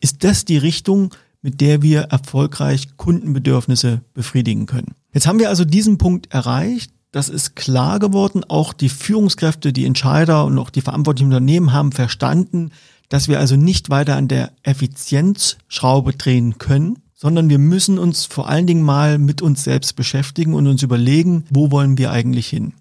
ist 0.00 0.24
das 0.24 0.44
die 0.44 0.58
Richtung, 0.58 1.14
mit 1.42 1.60
der 1.60 1.82
wir 1.82 2.02
erfolgreich 2.02 2.96
Kundenbedürfnisse 2.96 4.02
befriedigen 4.14 4.66
können. 4.66 4.94
Jetzt 5.12 5.26
haben 5.26 5.38
wir 5.38 5.48
also 5.48 5.64
diesen 5.64 5.98
Punkt 5.98 6.32
erreicht. 6.32 6.92
Das 7.12 7.28
ist 7.28 7.56
klar 7.56 7.98
geworden. 7.98 8.44
Auch 8.48 8.72
die 8.72 8.88
Führungskräfte, 8.88 9.72
die 9.72 9.86
Entscheider 9.86 10.44
und 10.44 10.58
auch 10.58 10.70
die 10.70 10.80
verantwortlichen 10.80 11.28
Unternehmen 11.28 11.72
haben 11.72 11.92
verstanden, 11.92 12.70
dass 13.08 13.28
wir 13.28 13.38
also 13.38 13.56
nicht 13.56 13.88
weiter 13.88 14.16
an 14.16 14.28
der 14.28 14.52
Effizienzschraube 14.62 16.12
drehen 16.12 16.58
können, 16.58 16.98
sondern 17.14 17.48
wir 17.48 17.58
müssen 17.58 17.98
uns 17.98 18.26
vor 18.26 18.48
allen 18.48 18.66
Dingen 18.66 18.82
mal 18.82 19.18
mit 19.18 19.40
uns 19.40 19.64
selbst 19.64 19.96
beschäftigen 19.96 20.54
und 20.54 20.66
uns 20.66 20.82
überlegen, 20.82 21.44
wo 21.50 21.70
wollen 21.70 21.96
wir 21.96 22.12
eigentlich 22.12 22.48
hin. 22.48 22.74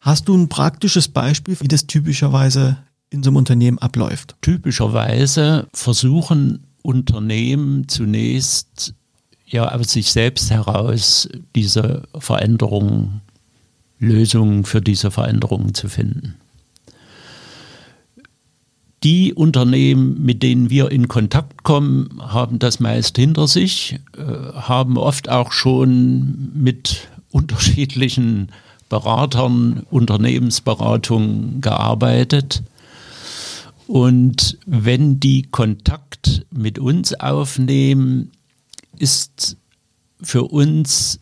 Hast 0.00 0.28
du 0.28 0.36
ein 0.36 0.48
praktisches 0.48 1.08
Beispiel, 1.08 1.56
wie 1.60 1.68
das 1.68 1.88
typischerweise 1.88 2.78
in 3.10 3.22
so 3.22 3.30
einem 3.30 3.36
Unternehmen 3.36 3.78
abläuft? 3.78 4.36
Typischerweise 4.42 5.68
versuchen 5.72 6.64
Unternehmen 6.82 7.88
zunächst 7.88 8.94
ja 9.46 9.68
aus 9.72 9.92
sich 9.92 10.12
selbst 10.12 10.50
heraus 10.50 11.28
diese 11.54 12.02
Veränderungen, 12.18 13.20
Lösungen 13.98 14.64
für 14.64 14.80
diese 14.80 15.10
Veränderungen 15.10 15.74
zu 15.74 15.88
finden. 15.88 16.36
Die 19.02 19.34
Unternehmen, 19.34 20.24
mit 20.24 20.42
denen 20.42 20.70
wir 20.70 20.90
in 20.90 21.06
Kontakt 21.06 21.62
kommen, 21.62 22.20
haben 22.20 22.58
das 22.58 22.80
meist 22.80 23.16
hinter 23.16 23.46
sich, 23.46 24.00
äh, 24.16 24.52
haben 24.54 24.96
oft 24.96 25.28
auch 25.28 25.52
schon 25.52 26.50
mit 26.54 27.08
unterschiedlichen 27.30 28.48
Beratern, 28.88 29.84
Unternehmensberatung 29.90 31.60
gearbeitet. 31.60 32.62
Und 33.86 34.58
wenn 34.66 35.20
die 35.20 35.42
Kontakt 35.42 36.44
mit 36.50 36.78
uns 36.78 37.14
aufnehmen, 37.14 38.32
ist 38.98 39.56
für 40.20 40.44
uns 40.44 41.20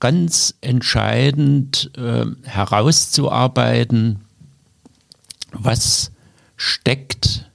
ganz 0.00 0.54
entscheidend 0.60 1.90
äh, 1.96 2.26
herauszuarbeiten, 2.42 4.20
was 5.52 6.10
steckt 6.56 7.50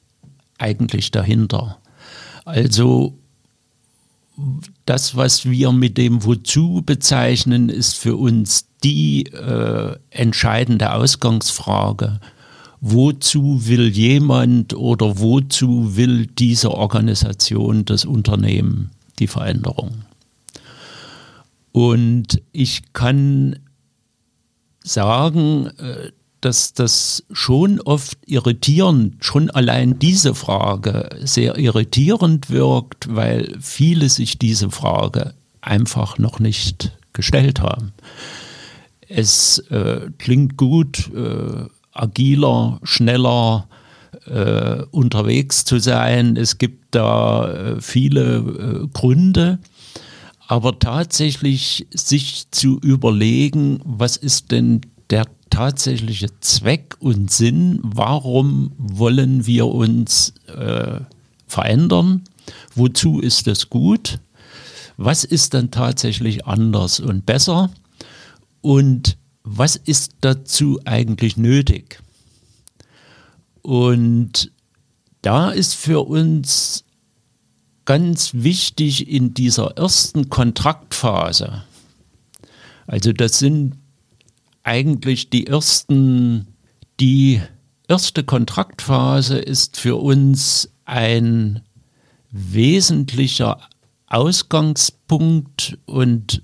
eigentlich 0.58 1.12
dahinter. 1.12 1.78
Also 2.46 3.16
das, 4.86 5.16
was 5.16 5.46
wir 5.46 5.72
mit 5.72 5.98
dem 5.98 6.24
Wozu 6.24 6.82
bezeichnen, 6.86 7.70
ist 7.70 7.98
für 7.98 8.16
uns 8.16 8.66
die 8.84 9.26
äh, 9.26 9.96
entscheidende 10.10 10.94
Ausgangsfrage. 10.94 12.20
Wozu 12.82 13.68
will 13.68 13.90
jemand 13.90 14.74
oder 14.74 15.20
wozu 15.20 15.98
will 15.98 16.28
diese 16.28 16.72
Organisation, 16.72 17.84
das 17.86 18.06
Unternehmen 18.06 18.92
die 19.20 19.28
Veränderung? 19.28 20.06
Und 21.72 22.42
ich 22.52 22.94
kann 22.94 23.60
sagen, 24.84 25.68
äh, 25.78 26.12
dass 26.42 26.74
das 26.74 27.26
schon 27.32 27.82
oft 27.82 28.18
irritierend, 28.26 29.24
schon 29.24 29.50
allein 29.50 30.00
diese 30.00 30.34
Frage 30.36 31.10
sehr 31.22 31.58
irritierend 31.58 32.50
wirkt, 32.50 33.14
weil 33.14 33.58
viele 33.60 34.08
sich 34.10 34.38
diese 34.40 34.72
Frage 34.72 35.34
einfach 35.62 36.18
noch 36.18 36.40
nicht 36.40 36.98
gestellt 37.12 37.60
haben. 37.60 37.92
Es 39.10 39.60
äh, 39.70 40.12
klingt 40.18 40.56
gut, 40.56 41.12
äh, 41.14 41.66
agiler, 41.94 42.80
schneller 42.84 43.68
äh, 44.26 44.84
unterwegs 44.92 45.66
zu 45.66 45.80
sein. 45.80 46.36
Es 46.36 46.58
gibt 46.58 46.96
da 46.96 47.52
äh, 47.52 47.82
viele 47.82 48.38
äh, 48.38 48.88
Gründe. 48.94 49.60
Aber 50.48 50.80
tatsächlich 50.80 51.86
sich 51.92 52.50
zu 52.50 52.80
überlegen, 52.80 53.82
was 53.84 54.18
ist 54.18 54.52
denn 54.52 54.82
der 55.12 55.26
tatsächliche 55.52 56.28
Zweck 56.40 56.96
und 57.00 57.30
Sinn, 57.30 57.80
warum 57.84 58.72
wollen 58.78 59.46
wir 59.46 59.68
uns 59.68 60.34
äh, 60.48 61.02
verändern, 61.46 62.24
wozu 62.74 63.20
ist 63.20 63.48
es 63.48 63.70
gut, 63.70 64.20
was 64.98 65.24
ist 65.24 65.54
dann 65.54 65.70
tatsächlich 65.70 66.46
anders 66.46 67.00
und 67.00 67.26
besser 67.26 67.70
und 68.62 69.18
was 69.52 69.76
ist 69.76 70.14
dazu 70.22 70.80
eigentlich 70.86 71.36
nötig. 71.36 72.00
Und 73.64 74.52
da 75.24 75.50
ist 75.50 75.74
für 75.74 76.08
uns 76.08 76.86
ganz 77.86 78.32
wichtig 78.36 79.10
in 79.10 79.34
dieser 79.34 79.76
ersten 79.78 80.30
Kontraktphase, 80.30 81.64
also 82.86 83.12
das 83.12 83.40
sind 83.40 83.76
eigentlich 84.64 85.30
die 85.30 85.48
ersten, 85.48 86.48
die 87.00 87.42
erste 87.88 88.24
Kontraktphase 88.24 89.40
ist 89.40 89.80
für 89.80 89.96
uns 89.96 90.72
ein 90.86 91.62
wesentlicher 92.32 93.60
Ausgangspunkt 94.08 95.78
und 95.86 96.44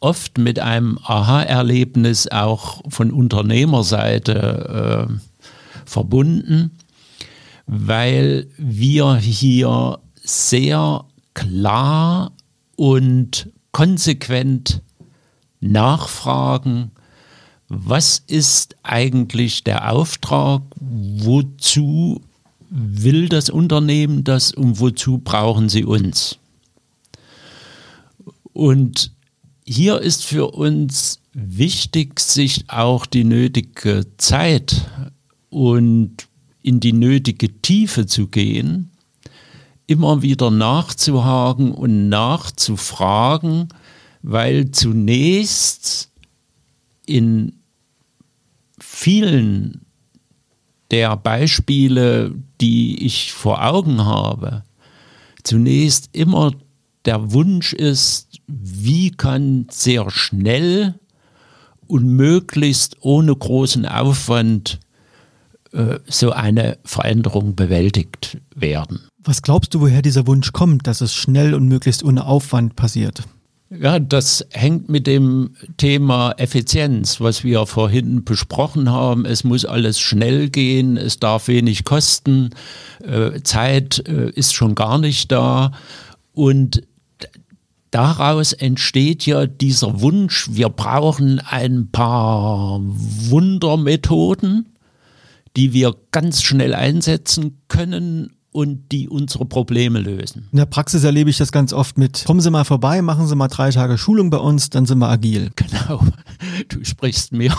oft 0.00 0.38
mit 0.38 0.58
einem 0.58 0.98
Aha-Erlebnis 1.02 2.28
auch 2.28 2.82
von 2.88 3.10
Unternehmerseite 3.10 5.08
äh, 5.08 5.12
verbunden, 5.84 6.70
weil 7.66 8.48
wir 8.56 9.16
hier 9.16 9.98
sehr 10.14 11.04
klar 11.34 12.32
und 12.76 13.50
konsequent 13.72 14.82
nachfragen, 15.60 16.92
was 17.68 18.22
ist 18.26 18.76
eigentlich 18.82 19.64
der 19.64 19.92
Auftrag, 19.92 20.62
wozu 20.80 22.22
will 22.70 23.28
das 23.28 23.50
Unternehmen 23.50 24.24
das 24.24 24.52
und 24.52 24.80
wozu 24.80 25.18
brauchen 25.18 25.68
sie 25.68 25.84
uns? 25.84 26.38
Und 28.52 29.12
hier 29.70 30.00
ist 30.00 30.24
für 30.24 30.52
uns 30.52 31.20
wichtig, 31.34 32.20
sich 32.20 32.64
auch 32.70 33.04
die 33.04 33.24
nötige 33.24 34.06
Zeit 34.16 34.88
und 35.50 36.26
in 36.62 36.80
die 36.80 36.94
nötige 36.94 37.60
Tiefe 37.60 38.06
zu 38.06 38.28
gehen, 38.28 38.92
immer 39.86 40.22
wieder 40.22 40.50
nachzuhaken 40.50 41.72
und 41.72 42.08
nachzufragen, 42.08 43.68
weil 44.22 44.70
zunächst 44.70 46.12
in 47.04 47.60
vielen 48.80 49.82
der 50.90 51.14
Beispiele, 51.16 52.34
die 52.62 53.04
ich 53.04 53.32
vor 53.34 53.62
Augen 53.62 54.02
habe, 54.02 54.64
zunächst 55.42 56.08
immer 56.14 56.52
der 57.08 57.32
Wunsch 57.32 57.72
ist, 57.72 58.28
wie 58.46 59.10
kann 59.10 59.66
sehr 59.70 60.10
schnell 60.10 60.94
und 61.86 62.04
möglichst 62.04 62.98
ohne 63.00 63.34
großen 63.34 63.86
Aufwand 63.86 64.78
äh, 65.72 66.00
so 66.06 66.32
eine 66.32 66.76
Veränderung 66.84 67.54
bewältigt 67.54 68.36
werden. 68.54 69.08
Was 69.24 69.40
glaubst 69.40 69.72
du, 69.72 69.80
woher 69.80 70.02
dieser 70.02 70.26
Wunsch 70.26 70.52
kommt, 70.52 70.86
dass 70.86 71.00
es 71.00 71.14
schnell 71.14 71.54
und 71.54 71.66
möglichst 71.66 72.04
ohne 72.04 72.26
Aufwand 72.26 72.76
passiert? 72.76 73.22
Ja, 73.70 73.98
das 73.98 74.46
hängt 74.50 74.90
mit 74.90 75.06
dem 75.06 75.54
Thema 75.78 76.32
Effizienz, 76.36 77.22
was 77.22 77.42
wir 77.42 77.64
vorhin 77.64 78.22
besprochen 78.22 78.90
haben. 78.90 79.24
Es 79.24 79.44
muss 79.44 79.64
alles 79.64 79.98
schnell 79.98 80.50
gehen, 80.50 80.98
es 80.98 81.18
darf 81.20 81.48
wenig 81.48 81.84
kosten, 81.84 82.50
äh, 83.02 83.40
Zeit 83.44 84.06
äh, 84.06 84.28
ist 84.28 84.52
schon 84.54 84.74
gar 84.74 84.98
nicht 84.98 85.32
da. 85.32 85.72
Und 86.34 86.82
daraus 87.90 88.52
entsteht 88.52 89.26
ja 89.26 89.46
dieser 89.46 90.00
Wunsch, 90.00 90.48
wir 90.52 90.68
brauchen 90.68 91.40
ein 91.40 91.90
paar 91.90 92.80
Wundermethoden, 92.82 94.66
die 95.56 95.72
wir 95.72 95.94
ganz 96.10 96.42
schnell 96.42 96.74
einsetzen 96.74 97.60
können 97.68 98.34
und 98.50 98.90
die 98.92 99.08
unsere 99.08 99.44
Probleme 99.44 100.00
lösen. 100.00 100.48
In 100.52 100.58
der 100.58 100.66
Praxis 100.66 101.04
erlebe 101.04 101.30
ich 101.30 101.38
das 101.38 101.52
ganz 101.52 101.72
oft 101.72 101.98
mit, 101.98 102.24
kommen 102.24 102.40
Sie 102.40 102.50
mal 102.50 102.64
vorbei, 102.64 103.02
machen 103.02 103.26
Sie 103.26 103.36
mal 103.36 103.48
drei 103.48 103.70
Tage 103.70 103.98
Schulung 103.98 104.30
bei 104.30 104.38
uns, 104.38 104.70
dann 104.70 104.86
sind 104.86 104.98
wir 104.98 105.08
agil. 105.08 105.50
Genau, 105.56 106.02
du 106.68 106.84
sprichst 106.84 107.32
mir 107.32 107.54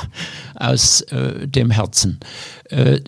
aus 0.56 1.02
äh, 1.02 1.48
dem 1.48 1.70
Herzen. 1.70 2.20
Äh, 2.66 3.02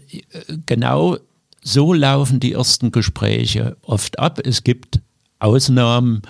genau 0.66 1.18
so 1.64 1.94
laufen 1.94 2.40
die 2.40 2.54
ersten 2.54 2.92
Gespräche 2.92 3.78
oft 3.82 4.20
ab. 4.20 4.40
Es 4.44 4.64
gibt 4.64 5.00
Ausnahmen, 5.40 6.22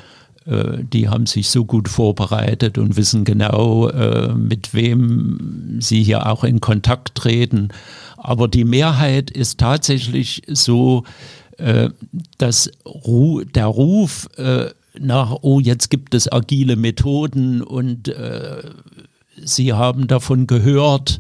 die 0.46 1.08
haben 1.08 1.28
sich 1.28 1.50
so 1.50 1.66
gut 1.66 1.88
vorbereitet 1.88 2.80
und 2.80 2.98
wissen 2.98 3.26
genau, 3.26 3.90
äh, 3.90 4.34
mit 4.34 4.74
wem 4.74 5.78
sie 5.80 6.02
hier 6.02 6.26
auch 6.26 6.44
in 6.44 6.60
Kontakt 6.60 7.14
treten. 7.14 7.70
Aber 8.18 8.48
die 8.48 8.66
Mehrheit 8.66 9.30
ist 9.30 9.60
tatsächlich 9.60 10.42
so, 10.48 11.04
äh, 11.58 11.90
dass 12.40 12.72
der 12.86 13.66
Ruf 13.66 14.28
äh, 14.38 14.72
nach, 15.00 15.38
oh, 15.42 15.60
jetzt 15.60 15.90
gibt 15.90 16.16
es 16.16 16.32
agile 16.32 16.76
Methoden 16.76 17.62
und 17.62 18.08
äh, 18.08 18.64
Sie 19.44 19.74
haben 19.74 20.08
davon 20.08 20.46
gehört, 20.48 21.20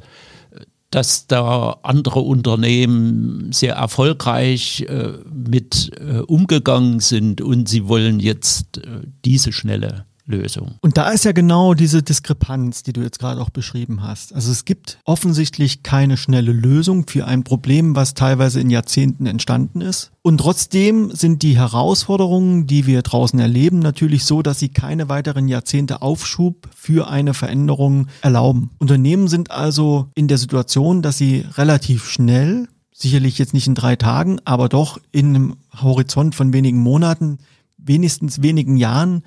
dass 0.92 1.26
da 1.26 1.80
andere 1.84 2.20
Unternehmen 2.20 3.52
sehr 3.54 3.76
erfolgreich 3.76 4.86
äh, 4.88 5.14
mit 5.34 5.92
äh, 5.98 6.20
umgegangen 6.20 7.00
sind 7.00 7.42
und 7.42 7.68
sie 7.70 7.88
wollen 7.88 8.20
jetzt 8.20 8.78
äh, 8.78 9.02
diese 9.24 9.54
schnelle 9.54 10.06
Lösung. 10.26 10.76
Und 10.82 10.98
da 10.98 11.10
ist 11.10 11.26
ja 11.26 11.32
genau 11.32 11.74
diese 11.74 12.04
Diskrepanz, 12.04 12.84
die 12.84 12.94
du 12.94 13.02
jetzt 13.02 13.20
gerade 13.20 13.42
auch 13.42 13.50
beschrieben 13.50 14.04
hast. 14.04 14.34
Also 14.34 14.52
es 14.52 14.66
gibt 14.66 15.00
offensichtlich 15.06 15.84
keine 15.84 16.18
schnelle 16.18 16.52
Lösung 16.52 17.08
für 17.08 17.26
ein 17.26 17.44
Problem, 17.44 17.96
was 17.96 18.14
teilweise 18.14 18.60
in 18.60 18.70
Jahrzehnten 18.70 19.26
entstanden 19.26 19.82
ist. 19.82 20.12
Und 20.24 20.38
trotzdem 20.40 21.12
sind 21.12 21.42
die 21.42 21.58
Herausforderungen, 21.58 22.68
die 22.68 22.86
wir 22.86 23.02
draußen 23.02 23.40
erleben, 23.40 23.80
natürlich 23.80 24.26
so, 24.26 24.42
dass 24.42 24.60
sie 24.60 24.70
keine 24.70 25.10
weiteren 25.10 25.48
Jahrzehnte 25.48 26.02
Aufschub 26.02 26.70
für 26.76 27.10
eine 27.10 27.34
Veränderung 27.34 28.08
erlauben. 28.22 28.70
Unternehmen 28.78 29.28
sind 29.28 29.52
also 29.52 30.10
in 30.14 30.28
der 30.28 30.38
Situation, 30.38 31.02
dass 31.02 31.18
sie 31.18 31.46
relativ 31.58 32.08
schnell 32.10 32.68
sicherlich 33.02 33.40
jetzt 33.40 33.54
nicht 33.54 33.68
in 33.68 33.76
drei 33.76 33.96
Tagen, 33.96 34.40
aber 34.46 34.70
doch 34.70 35.00
in 35.12 35.36
einem 35.36 35.56
Horizont 35.82 36.36
von 36.36 36.54
wenigen 36.54 36.80
Monaten, 36.80 37.40
wenigstens 37.78 38.42
wenigen 38.44 38.78
Jahren 38.78 39.24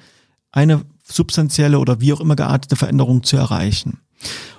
eine 0.55 0.83
substanzielle 1.03 1.79
oder 1.79 2.01
wie 2.01 2.13
auch 2.13 2.21
immer 2.21 2.37
geartete 2.37 2.77
Veränderung 2.77 3.25
zu 3.25 3.37
erreichen. 3.37 3.99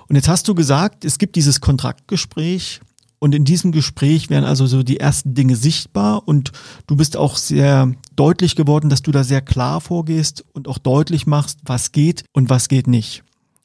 Und 0.08 0.16
jetzt 0.16 0.28
hast 0.28 0.46
du 0.46 0.54
gesagt, 0.54 1.04
es 1.04 1.18
gibt 1.18 1.34
dieses 1.36 1.60
Kontraktgespräch 1.60 2.80
und 3.18 3.34
in 3.34 3.44
diesem 3.44 3.72
Gespräch 3.72 4.30
werden 4.30 4.44
also 4.44 4.66
so 4.66 4.82
die 4.82 5.00
ersten 5.00 5.34
Dinge 5.34 5.56
sichtbar 5.56 6.28
und 6.28 6.52
du 6.86 6.96
bist 6.96 7.16
auch 7.16 7.36
sehr 7.36 7.90
deutlich 8.14 8.56
geworden, 8.56 8.90
dass 8.90 9.00
du 9.02 9.10
da 9.10 9.24
sehr 9.24 9.40
klar 9.40 9.80
vorgehst 9.80 10.44
und 10.52 10.68
auch 10.68 10.76
deutlich 10.78 11.26
machst, 11.26 11.60
was 11.64 11.92
geht 11.92 12.24
und 12.32 12.50
was 12.50 12.68
geht 12.68 12.86
nicht. 12.86 13.22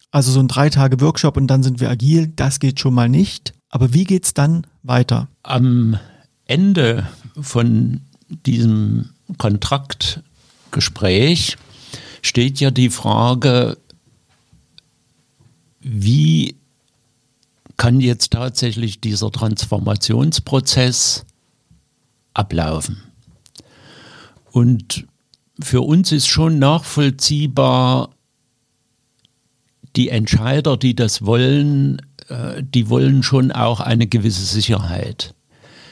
Also 0.09 0.31
so 0.31 0.39
ein 0.39 0.47
drei 0.47 0.69
Tage 0.69 1.01
Workshop 1.01 1.35
und 1.37 1.47
dann 1.47 1.63
sind 1.63 1.81
wir 1.81 1.89
agil, 1.89 2.31
das 2.35 2.59
geht 2.59 2.79
schon 2.79 2.93
mal 2.93 3.09
nicht. 3.09 3.53
Aber 3.69 3.93
wie 3.93 4.05
geht's 4.05 4.33
dann 4.33 4.65
weiter? 4.83 5.27
Am 5.43 5.97
Ende 6.45 7.07
von 7.39 8.01
diesem 8.45 9.09
Kontraktgespräch 9.37 11.57
steht 12.21 12.59
ja 12.59 12.71
die 12.71 12.89
Frage, 12.89 13.77
wie 15.79 16.55
kann 17.77 17.99
jetzt 17.99 18.31
tatsächlich 18.31 19.01
dieser 19.01 19.31
Transformationsprozess 19.31 21.25
ablaufen? 22.33 23.01
Und 24.51 25.07
für 25.59 25.81
uns 25.81 26.11
ist 26.11 26.27
schon 26.27 26.59
nachvollziehbar, 26.59 28.09
die 29.95 30.09
Entscheider, 30.09 30.77
die 30.77 30.95
das 30.95 31.25
wollen, 31.25 32.01
äh, 32.29 32.63
die 32.63 32.89
wollen 32.89 33.23
schon 33.23 33.51
auch 33.51 33.79
eine 33.79 34.07
gewisse 34.07 34.45
Sicherheit. 34.45 35.33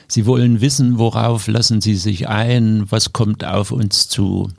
Sie 0.07 0.25
wollen 0.25 0.61
wissen, 0.61 0.97
worauf 0.97 1.47
lassen 1.47 1.81
sie 1.81 1.95
sich 1.95 2.27
ein, 2.27 2.89
was 2.91 3.13
kommt 3.13 3.43
auf 3.45 3.71
uns 3.71 4.07
zu. 4.07 4.49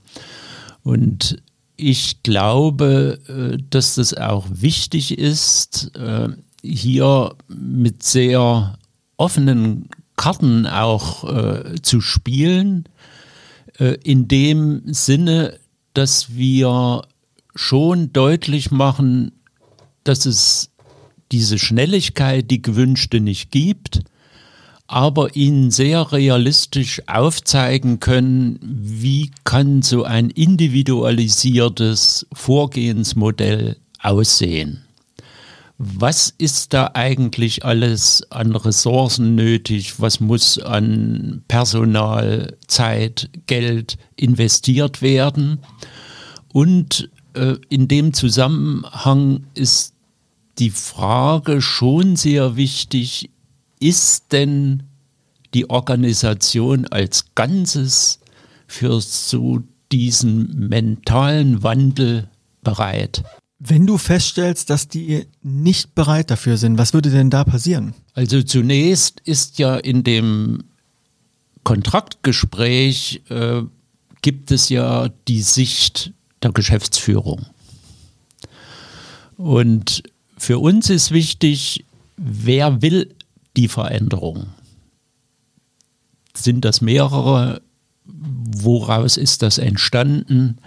Und 0.83 1.43
ich 1.81 2.23
glaube, 2.23 3.19
äh, 3.29 3.63
dass 3.71 3.95
das 3.95 4.15
auch 4.15 4.47
wichtig 4.51 5.19
ist, 5.19 5.93
äh, 5.97 6.29
hier 6.63 7.35
mit 7.49 8.03
sehr 8.03 8.79
offenen 9.17 9.89
Karten 10.17 10.67
auch 10.67 11.25
äh, 11.25 11.81
zu 11.83 12.01
spielen, 12.01 12.85
in 14.03 14.29
dem 14.29 14.83
Sinne, 14.93 15.59
dass 15.95 16.35
wir 16.37 17.01
schon 17.55 18.13
deutlich 18.13 18.71
machen, 18.71 19.33
dass 20.05 20.27
es 20.27 20.71
diese 21.33 21.59
Schnelligkeit, 21.59 22.51
die 22.51 22.61
gewünschte, 22.61 23.21
nicht 23.21 23.51
gibt, 23.51 24.03
aber 24.91 25.37
ihnen 25.37 25.71
sehr 25.71 26.11
realistisch 26.11 27.01
aufzeigen 27.07 28.01
können, 28.01 28.59
wie 28.61 29.31
kann 29.45 29.83
so 29.83 30.03
ein 30.03 30.31
individualisiertes 30.31 32.27
Vorgehensmodell 32.33 33.77
aussehen. 34.01 34.83
Was 35.79 36.35
ist 36.37 36.75
da 36.75 36.91
eigentlich 36.95 37.65
alles 37.65 38.27
an 38.31 38.57
Ressourcen 38.57 39.37
nötig? 39.37 40.01
Was 40.01 40.19
muss 40.19 40.59
an 40.59 41.45
Personal, 41.47 42.57
Zeit, 42.67 43.31
Geld 43.47 43.97
investiert 44.17 45.03
werden? 45.03 45.61
Und 46.53 47.11
äh, 47.35 47.55
in 47.69 47.87
dem 47.87 48.13
Zusammenhang 48.13 49.45
ist 49.55 49.95
die 50.59 50.71
Frage 50.71 51.63
schon 51.63 52.17
sehr 52.17 52.57
wichtig, 52.57 53.31
ist 53.81 54.33
denn 54.33 54.85
die 55.55 55.69
Organisation 55.69 56.87
als 56.87 57.35
Ganzes 57.35 58.21
für 58.67 59.01
so 59.01 59.63
diesen 59.91 60.69
mentalen 60.69 61.63
Wandel 61.63 62.29
bereit? 62.63 63.25
Wenn 63.59 63.87
du 63.87 63.99
feststellst, 63.99 64.71
dass 64.71 64.89
die 64.89 65.27
nicht 65.43 65.95
bereit 65.95 66.31
dafür 66.31 66.57
sind, 66.57 66.79
was 66.79 66.95
würde 66.95 67.11
denn 67.11 67.31
da 67.31 67.45
passieren? 67.45 67.95
Also 68.15 68.43
zunächst 68.43 69.21
ist 69.25 69.59
ja 69.59 69.77
in 69.77 70.05
dem 70.05 70.65
Kontraktgespräch 71.65 73.23
äh, 73.29 73.63
gibt 74.23 74.51
es 74.51 74.69
ja 74.69 75.09
die 75.29 75.43
Sicht 75.43 76.13
der 76.43 76.53
Geschäftsführung. 76.53 77.47
Und 79.37 80.03
für 80.39 80.59
uns 80.59 80.91
ist 80.91 81.11
wichtig, 81.11 81.85
wer 82.17 82.83
will 82.83 83.15
die 83.57 83.69
Veränderung? 83.69 84.47
Sind 86.35 86.65
das 86.65 86.81
mehrere? 86.81 87.61
Woraus 88.05 89.17
ist 89.17 89.43
das 89.43 89.59
entstanden? 89.59 90.59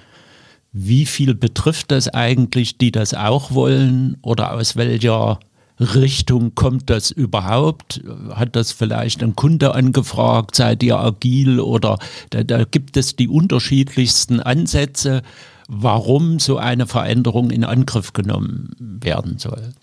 Wie 0.71 1.05
viel 1.05 1.35
betrifft 1.35 1.91
das 1.91 2.07
eigentlich, 2.07 2.77
die 2.77 2.91
das 2.91 3.13
auch 3.13 3.51
wollen? 3.51 4.17
Oder 4.21 4.53
aus 4.53 4.75
welcher 4.75 5.39
Richtung 5.79 6.55
kommt 6.55 6.89
das 6.89 7.11
überhaupt? 7.11 8.01
Hat 8.31 8.55
das 8.55 8.71
vielleicht 8.71 9.23
ein 9.23 9.35
Kunde 9.35 9.73
angefragt? 9.75 10.55
Seid 10.55 10.83
ihr 10.83 10.97
agil? 10.97 11.59
Oder 11.59 11.99
da, 12.29 12.43
da 12.43 12.63
gibt 12.63 12.97
es 12.97 13.15
die 13.15 13.27
unterschiedlichsten 13.27 14.39
Ansätze 14.39 15.21
warum 15.67 16.39
so 16.39 16.57
eine 16.57 16.87
Veränderung 16.87 17.49
in 17.49 17.63
Angriff 17.63 18.13
genommen 18.13 18.71
werden 18.79 19.37
soll. 19.37 19.73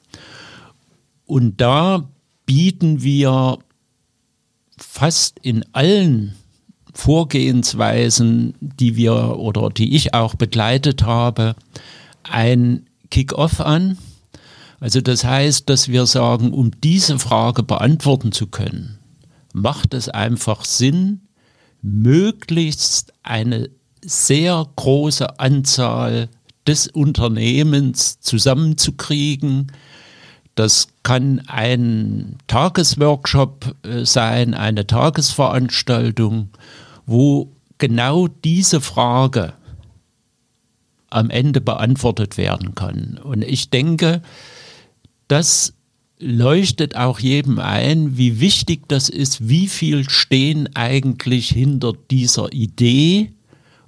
Und 1.27 1.61
da 1.61 2.09
bieten 2.51 3.05
wir 3.05 3.59
fast 4.77 5.39
in 5.39 5.65
allen 5.71 6.35
Vorgehensweisen, 6.93 8.55
die 8.61 8.97
wir 8.97 9.39
oder 9.39 9.71
die 9.71 9.95
ich 9.95 10.15
auch 10.15 10.35
begleitet 10.35 11.05
habe, 11.05 11.55
ein 12.25 12.87
Kick-off 13.09 13.61
an. 13.61 13.99
Also 14.81 15.01
das 15.01 15.23
heißt, 15.23 15.71
dass 15.71 15.91
wir 15.91 16.07
sagen, 16.07 16.53
um 16.53 16.73
diese 16.81 17.21
Frage 17.21 17.63
beantworten 17.63 18.33
zu 18.33 18.49
können, 18.49 18.99
macht 19.53 19.95
es 19.95 20.09
einfach 20.09 20.65
Sinn, 20.65 21.21
möglichst 21.83 23.13
eine 23.23 23.71
sehr 24.05 24.67
große 24.75 25.39
Anzahl 25.39 26.29
des 26.67 26.89
Unternehmens 26.89 28.19
zusammenzukriegen. 28.19 29.71
Das 30.55 30.89
kann 31.03 31.43
ein 31.47 32.37
Tagesworkshop 32.47 33.75
äh, 33.83 34.05
sein, 34.05 34.55
eine 34.55 34.87
Tagesveranstaltung, 34.87 36.51
wo 37.07 37.51
genau 37.79 38.29
diese 38.29 38.81
Frage 38.81 39.55
am 41.09 41.31
Ende 41.31 41.61
beantwortet 41.61 42.37
werden 42.37 42.75
kann. 42.75 43.19
Und 43.23 43.43
ich 43.43 43.71
denke, 43.71 44.23
das 45.29 45.75
leuchtet 46.19 46.97
auch 46.97 47.19
jedem 47.19 47.59
ein, 47.59 48.17
wie 48.17 48.41
wichtig 48.41 48.89
das 48.89 49.09
ist, 49.09 49.49
wie 49.49 49.67
viel 49.67 50.09
stehen 50.09 50.69
eigentlich 50.77 51.49
hinter 51.49 51.95
dieser 52.11 52.53
Idee 52.53 53.33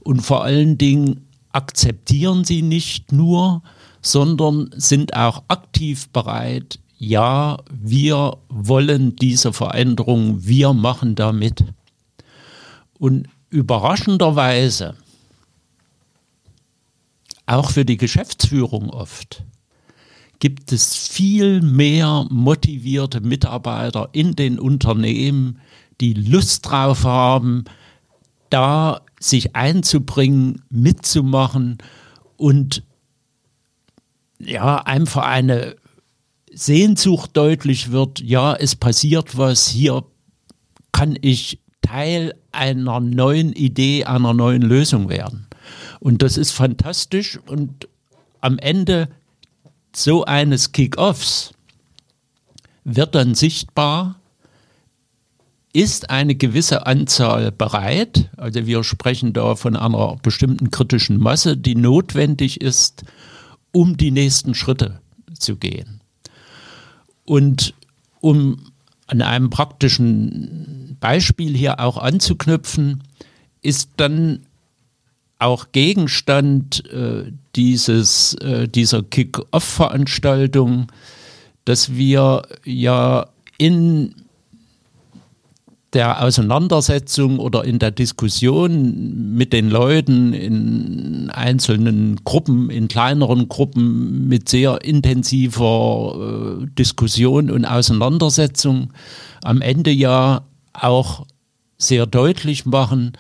und 0.01 0.21
vor 0.21 0.43
allen 0.43 0.79
Dingen 0.79 1.27
akzeptieren 1.53 2.45
sie 2.45 2.63
nicht 2.63 3.13
nur, 3.13 3.63
sondern 4.03 4.71
sind 4.77 5.15
auch 5.15 5.45
aktiv 5.49 6.09
bereit, 6.11 6.79
ja, 6.99 7.59
wir 7.71 8.37
wollen 8.49 9.17
diese 9.17 9.53
Veränderung, 9.53 10.45
wir 10.45 10.73
machen 10.73 11.15
damit. 11.15 11.65
Und 12.99 13.29
überraschenderweise, 13.51 14.95
auch 17.47 17.71
für 17.71 17.85
die 17.85 17.97
Geschäftsführung 17.97 18.91
oft, 18.91 19.45
gibt 20.39 20.73
es 20.73 20.97
viel 21.09 21.61
mehr 21.61 22.27
motivierte 22.31 23.21
Mitarbeiter 23.21 24.09
in 24.13 24.37
den 24.37 24.59
Unternehmen, 24.59 25.61
die 26.01 26.15
Lust 26.15 26.69
drauf 26.69 27.05
haben, 27.05 27.65
da 28.51 29.01
sich 29.21 29.57
einzubringen, 29.57 30.63
mitzumachen 30.69 31.79
und 32.37 32.83
ja, 34.45 34.77
einfach 34.77 35.25
eine 35.25 35.77
Sehnsucht 36.53 37.31
deutlich 37.35 37.93
wird, 37.93 38.21
ja, 38.21 38.55
es 38.55 38.77
passiert 38.77 39.39
was, 39.39 39.69
hier 39.69 40.05
kann 40.93 41.17
ich 41.21 41.61
Teil 41.81 42.35
einer 42.53 43.01
neuen 43.01 43.53
Idee, 43.53 44.05
einer 44.05 44.35
neuen 44.35 44.63
Lösung 44.63 45.09
werden. 45.09 45.47
Und 46.01 46.23
das 46.23 46.37
ist 46.37 46.51
fantastisch 46.51 47.39
und 47.47 47.89
am 48.41 48.59
Ende 48.59 49.09
so 49.95 50.25
eines 50.25 50.73
Kick-Offs 50.73 51.53
wird 52.85 53.15
dann 53.15 53.35
sichtbar, 53.35 54.17
ist 55.73 56.11
eine 56.11 56.35
gewisse 56.35 56.87
Anzahl 56.87 57.51
bereit, 57.51 58.31
also 58.37 58.67
wir 58.67 58.85
sprechen 58.85 59.33
da 59.33 59.55
von 59.55 59.77
einer 59.77 60.17
bestimmten 60.23 60.71
kritischen 60.71 61.19
Masse, 61.19 61.57
die 61.57 61.75
notwendig 61.75 62.61
ist, 62.61 63.05
um 63.73 63.97
die 63.97 64.11
nächsten 64.11 64.55
Schritte 64.55 65.01
zu 65.39 65.57
gehen. 65.57 66.01
Und 67.25 67.75
um 68.21 68.73
an 69.07 69.23
einem 69.23 69.51
praktischen 69.51 70.97
Beispiel 71.01 71.57
hier 71.57 71.81
auch 71.81 71.99
anzuknüpfen, 71.99 73.03
ist 73.61 73.91
dann 73.97 74.47
auch 75.39 75.73
Gegenstand 75.73 76.85
äh, 76.91 77.33
dieses, 77.57 78.35
äh, 78.35 78.69
dieser 78.69 79.03
Kick-Off-Veranstaltung, 79.03 80.87
dass 81.65 81.95
wir 81.95 82.43
ja 82.65 83.27
in 83.59 84.15
der 85.93 86.23
Auseinandersetzung 86.23 87.39
oder 87.39 87.65
in 87.65 87.79
der 87.79 87.91
Diskussion 87.91 89.35
mit 89.35 89.53
den 89.53 89.69
Leuten 89.69 90.33
in 90.33 91.31
einzelnen 91.31 92.25
Gruppen, 92.25 92.71
in 92.71 92.89
kleineren 92.89 93.49
Gruppen 93.49 94.27
mit 94.27 94.49
sehr 94.49 94.83
intensiver 94.83 96.61
äh, 96.63 96.67
Diskussion 96.79 97.51
und 97.51 97.67
Auseinandersetzung 97.67 98.93
am 99.43 99.61
Ende 99.61 99.91
ja 99.91 100.43
auch 100.73 101.27
sehr 101.77 102.07
deutlich 102.07 102.65
machen, 102.65 103.13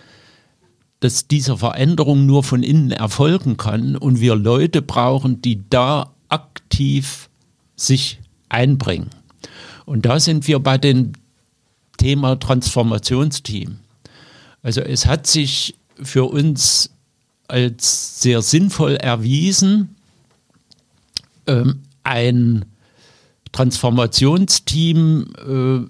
dass 1.00 1.26
diese 1.26 1.58
Veränderung 1.58 2.26
nur 2.26 2.42
von 2.42 2.62
innen 2.62 2.92
erfolgen 2.92 3.56
kann 3.56 3.96
und 3.96 4.20
wir 4.20 4.36
Leute 4.36 4.80
brauchen, 4.80 5.42
die 5.42 5.60
da 5.68 6.12
aktiv 6.28 7.28
sich 7.76 8.20
einbringen. 8.48 9.10
Und 9.84 10.06
da 10.06 10.20
sind 10.20 10.46
wir 10.46 10.60
bei 10.60 10.78
dem 10.78 11.12
Thema 11.96 12.38
Transformationsteam. 12.38 13.78
Also 14.62 14.80
es 14.80 15.06
hat 15.06 15.26
sich 15.26 15.74
für 16.02 16.24
uns 16.24 16.90
als 17.48 18.20
sehr 18.20 18.42
sinnvoll 18.42 18.96
erwiesen, 18.96 19.94
ähm, 21.46 21.82
ein 22.04 22.64
Transformationsteam 23.52 25.32
äh, 25.46 25.80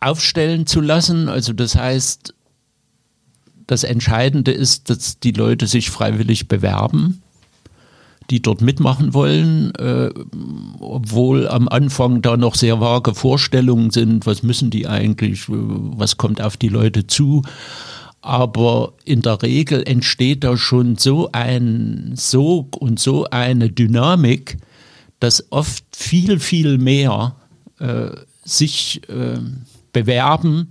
aufstellen 0.00 0.66
zu 0.66 0.80
lassen. 0.80 1.28
Also 1.28 1.52
das 1.52 1.74
heißt, 1.74 2.34
das 3.66 3.84
Entscheidende 3.84 4.52
ist, 4.52 4.90
dass 4.90 5.18
die 5.18 5.32
Leute 5.32 5.66
sich 5.66 5.90
freiwillig 5.90 6.48
bewerben, 6.48 7.22
die 8.30 8.42
dort 8.42 8.60
mitmachen 8.60 9.14
wollen, 9.14 9.74
äh, 9.76 10.10
obwohl 10.80 11.48
am 11.48 11.68
Anfang 11.68 12.20
da 12.20 12.36
noch 12.36 12.54
sehr 12.54 12.80
vage 12.80 13.14
Vorstellungen 13.14 13.90
sind, 13.90 14.26
was 14.26 14.42
müssen 14.42 14.70
die 14.70 14.86
eigentlich, 14.86 15.44
was 15.48 16.16
kommt 16.18 16.40
auf 16.40 16.56
die 16.56 16.68
Leute 16.68 17.06
zu. 17.06 17.42
Aber 18.20 18.92
in 19.04 19.22
der 19.22 19.42
Regel 19.42 19.82
entsteht 19.86 20.44
da 20.44 20.56
schon 20.56 20.96
so 20.96 21.30
ein 21.32 22.12
Sog 22.16 22.76
und 22.76 22.98
so 22.98 23.24
eine 23.30 23.70
Dynamik, 23.70 24.58
dass 25.20 25.46
oft 25.50 25.84
viel, 25.96 26.38
viel 26.38 26.78
mehr 26.78 27.36
äh, 27.78 28.10
sich 28.44 29.00
äh, 29.08 29.38
bewerben, 29.92 30.68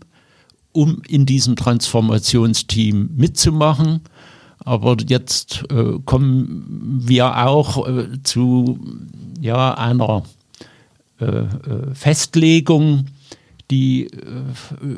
um 0.72 1.02
in 1.08 1.26
diesem 1.26 1.56
Transformationsteam 1.56 3.10
mitzumachen. 3.16 4.02
Aber 4.68 4.98
jetzt 5.08 5.64
äh, 5.72 5.98
kommen 6.04 7.00
wir 7.02 7.48
auch 7.48 7.88
äh, 7.88 8.22
zu 8.24 8.78
ja, 9.40 9.74
einer 9.76 10.24
äh, 11.22 11.26
äh 11.26 11.48
Festlegung, 11.94 13.06
die 13.72 14.08
äh, 14.08 14.12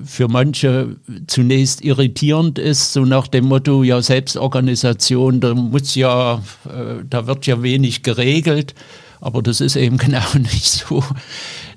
für 0.04 0.28
manche 0.28 0.96
zunächst 1.28 1.84
irritierend 1.84 2.58
ist, 2.58 2.94
so 2.94 3.06
nach 3.06 3.28
dem 3.28 3.46
Motto, 3.46 3.84
ja, 3.84 4.02
Selbstorganisation, 4.02 5.40
da 5.40 5.54
muss 5.54 5.94
ja, 5.94 6.42
äh, 6.66 7.04
da 7.08 7.28
wird 7.28 7.46
ja 7.46 7.62
wenig 7.62 8.02
geregelt. 8.02 8.74
Aber 9.22 9.44
das 9.44 9.62
ist 9.62 9.76
eben 9.76 9.98
genau 10.00 10.34
nicht 10.34 10.66
so. 10.66 11.04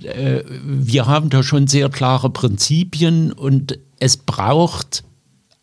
Wir 0.00 1.06
haben 1.06 1.28
da 1.28 1.42
schon 1.42 1.66
sehr 1.66 1.90
klare 1.90 2.30
Prinzipien 2.30 3.32
und 3.32 3.78
es 4.00 4.16
braucht 4.16 5.04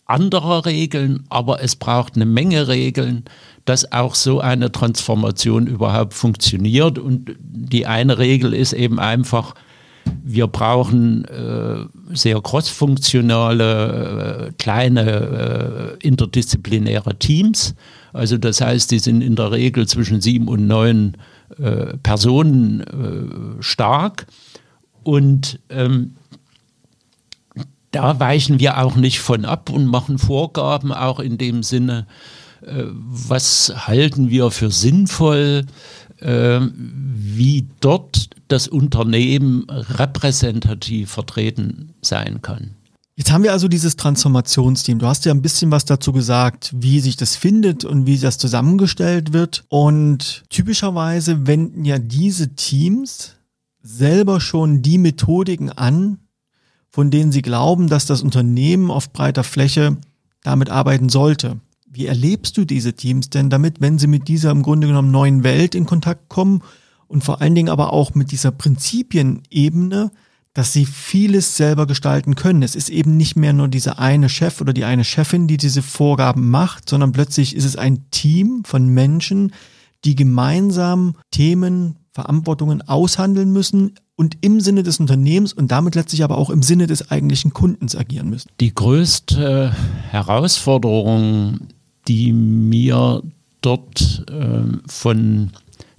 andere 0.10 0.66
Regeln, 0.66 1.24
aber 1.30 1.64
es 1.64 1.76
braucht 1.76 2.16
eine 2.16 2.26
Menge 2.26 2.68
Regeln, 2.68 3.24
dass 3.66 3.92
auch 3.92 4.16
so 4.16 4.40
eine 4.40 4.72
Transformation 4.72 5.68
überhaupt 5.68 6.14
funktioniert. 6.14 6.98
Und 6.98 7.36
die 7.40 7.86
eine 7.86 8.18
Regel 8.18 8.54
ist 8.54 8.74
eben 8.74 9.00
einfach, 9.00 9.54
wir 10.24 10.48
brauchen 10.48 11.26
äh, 11.26 11.86
sehr 12.16 12.42
crossfunktionale, 12.42 14.48
äh, 14.48 14.54
kleine, 14.58 15.98
äh, 16.02 16.08
interdisziplinäre 16.08 17.20
Teams. 17.20 17.76
Also 18.12 18.38
das 18.38 18.62
heißt, 18.62 18.90
die 18.92 19.00
sind 19.00 19.22
in 19.22 19.36
der 19.36 19.52
Regel 19.52 19.88
zwischen 19.88 20.22
sieben 20.22 20.48
und 20.48 20.66
neun 20.66 21.18
äh, 21.58 21.98
Personen 22.02 22.82
äh, 22.82 23.62
stark. 23.62 24.26
Und 25.04 25.60
ähm, 25.70 26.16
da 27.92 28.20
weichen 28.20 28.60
wir 28.60 28.78
auch 28.78 28.96
nicht 28.96 29.20
von 29.20 29.46
ab 29.46 29.70
und 29.70 29.86
machen 29.86 30.18
Vorgaben 30.18 30.92
auch 30.92 31.20
in 31.20 31.38
dem 31.38 31.64
Sinne, 31.64 32.08
äh, 32.62 32.84
was 32.94 33.74
halten 33.76 34.30
wir 34.30 34.52
für 34.52 34.72
sinnvoll, 34.72 35.66
äh, 36.20 36.60
wie 36.62 37.68
dort 37.80 38.30
das 38.48 38.68
Unternehmen 38.68 39.66
repräsentativ 39.70 41.12
vertreten 41.12 41.94
sein 42.02 42.42
kann. 42.42 42.76
Jetzt 43.16 43.34
haben 43.34 43.44
wir 43.44 43.52
also 43.52 43.68
dieses 43.68 43.98
Transformationsteam. 43.98 45.00
Du 45.00 45.06
hast 45.06 45.26
ja 45.26 45.34
ein 45.34 45.42
bisschen 45.42 45.72
was 45.72 45.84
dazu 45.84 46.14
gesagt, 46.14 46.72
wie 46.74 47.02
sich 47.02 47.18
das 47.18 47.36
findet 47.36 47.84
und 47.84 48.06
wie 48.06 48.18
das 48.18 48.38
zusammengestellt 48.38 49.34
wird. 49.34 49.66
Und 49.68 50.46
typischerweise 50.50 51.46
wenden 51.46 51.84
ja 51.84 52.00
diese 52.00 52.56
Teams 52.56 53.36
selber 53.82 54.40
schon 54.40 54.82
die 54.82 54.98
Methodiken 54.98 55.70
an, 55.70 56.20
von 56.90 57.12
denen 57.12 57.32
sie 57.32 57.42
glauben, 57.42 57.88
dass 57.88 58.06
das 58.06 58.22
Unternehmen 58.22 58.92
auf 58.92 59.12
breiter 59.14 59.44
Fläche 59.44 59.98
damit 60.44 60.70
arbeiten 60.70 61.10
sollte. 61.10 61.60
Wie 61.88 62.06
erlebst 62.06 62.58
du 62.58 62.66
diese 62.66 62.94
Teams 62.94 63.30
denn 63.30 63.50
damit, 63.50 63.82
wenn 63.82 63.98
sie 63.98 64.08
mit 64.08 64.28
dieser 64.28 64.52
im 64.52 64.64
Grunde 64.64 64.88
genommen 64.88 65.12
neuen 65.12 65.44
Welt 65.44 65.76
in 65.76 65.86
Kontakt 65.86 66.30
kommen 66.30 66.62
und 67.08 67.24
vor 67.24 67.42
allen 67.42 67.56
Dingen 67.56 67.70
aber 67.70 67.94
auch 67.94 68.14
mit 68.14 68.32
dieser 68.32 68.52
Prinzipienebene, 68.52 70.12
dass 70.54 70.74
sie 70.74 70.86
vieles 70.86 71.58
selber 71.58 71.88
gestalten 71.88 72.36
können. 72.36 72.64
Es 72.64 72.76
ist 72.76 72.90
eben 72.90 73.18
nicht 73.18 73.36
mehr 73.36 73.54
nur 73.54 73.68
dieser 73.68 74.00
eine 74.00 74.30
Chef 74.30 74.62
oder 74.62 74.74
die 74.74 74.84
eine 74.84 75.04
Chefin, 75.04 75.48
die 75.48 75.58
diese 75.58 75.82
Vorgaben 75.82 76.50
macht, 76.50 76.90
sondern 76.90 77.12
plötzlich 77.12 77.56
ist 77.56 77.66
es 77.66 77.76
ein 77.76 78.10
Team 78.12 78.64
von 78.66 78.88
Menschen, 78.88 79.54
die 80.06 80.16
gemeinsam 80.16 81.16
Themen, 81.32 81.98
Verantwortungen 82.12 82.82
aushandeln 82.82 83.52
müssen 83.52 83.94
und 84.20 84.38
im 84.42 84.60
Sinne 84.60 84.84
des 84.84 85.00
Unternehmens 85.00 85.54
und 85.54 85.72
damit 85.72 85.96
letztlich 85.96 86.26
aber 86.26 86.38
auch 86.38 86.50
im 86.50 86.62
Sinne 86.62 86.88
des 86.88 87.10
eigentlichen 87.10 87.54
Kundens 87.54 87.96
agieren 87.96 88.30
müssen. 88.30 88.50
Die 88.60 88.76
größte 88.76 89.74
Herausforderung, 90.10 91.62
die 92.10 92.34
mir 92.34 93.24
dort 93.62 94.26
äh, 94.30 94.64
von 94.88 95.52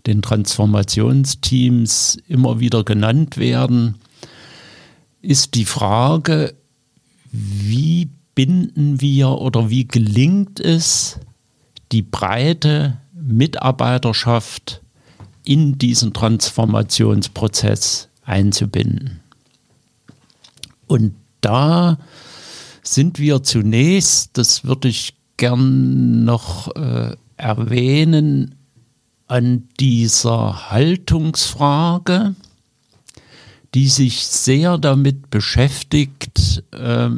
den 0.07 0.21
Transformationsteams 0.21 2.19
immer 2.29 2.61
wieder 2.61 2.85
genannt 2.85 3.39
werden, 3.39 3.95
ist 5.23 5.55
die 5.55 5.65
Frage, 5.65 6.53
wie 7.33 8.11
binden 8.35 9.01
wir 9.01 9.31
oder 9.31 9.71
wie 9.71 9.89
gelingt 9.89 10.61
es, 10.61 11.19
die 11.91 12.03
breite 12.03 12.99
Mitarbeiterschaft 13.15 14.83
in 15.43 15.79
diesen 15.79 16.13
Transformationsprozess 16.13 18.10
einzubinden. 18.31 19.21
Und 20.87 21.15
da 21.41 21.99
sind 22.83 23.19
wir 23.19 23.43
zunächst, 23.43 24.31
das 24.39 24.65
würde 24.65 24.89
ich 24.89 25.15
gern 25.37 26.25
noch 26.25 26.75
äh, 26.77 27.17
erwähnen, 27.37 28.55
an 29.27 29.69
dieser 29.79 30.71
Haltungsfrage, 30.71 32.35
die 33.75 33.89
sich 33.89 34.27
sehr 34.27 34.77
damit 34.77 35.31
beschäftigt, 35.31 36.65
äh, 36.73 37.11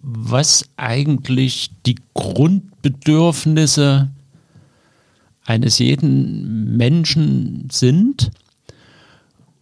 was 0.00 0.64
eigentlich 0.76 1.70
die 1.84 1.96
Grundbedürfnisse 2.14 4.08
eines 5.44 5.78
jeden 5.78 6.76
Menschen 6.78 7.68
sind. 7.70 8.30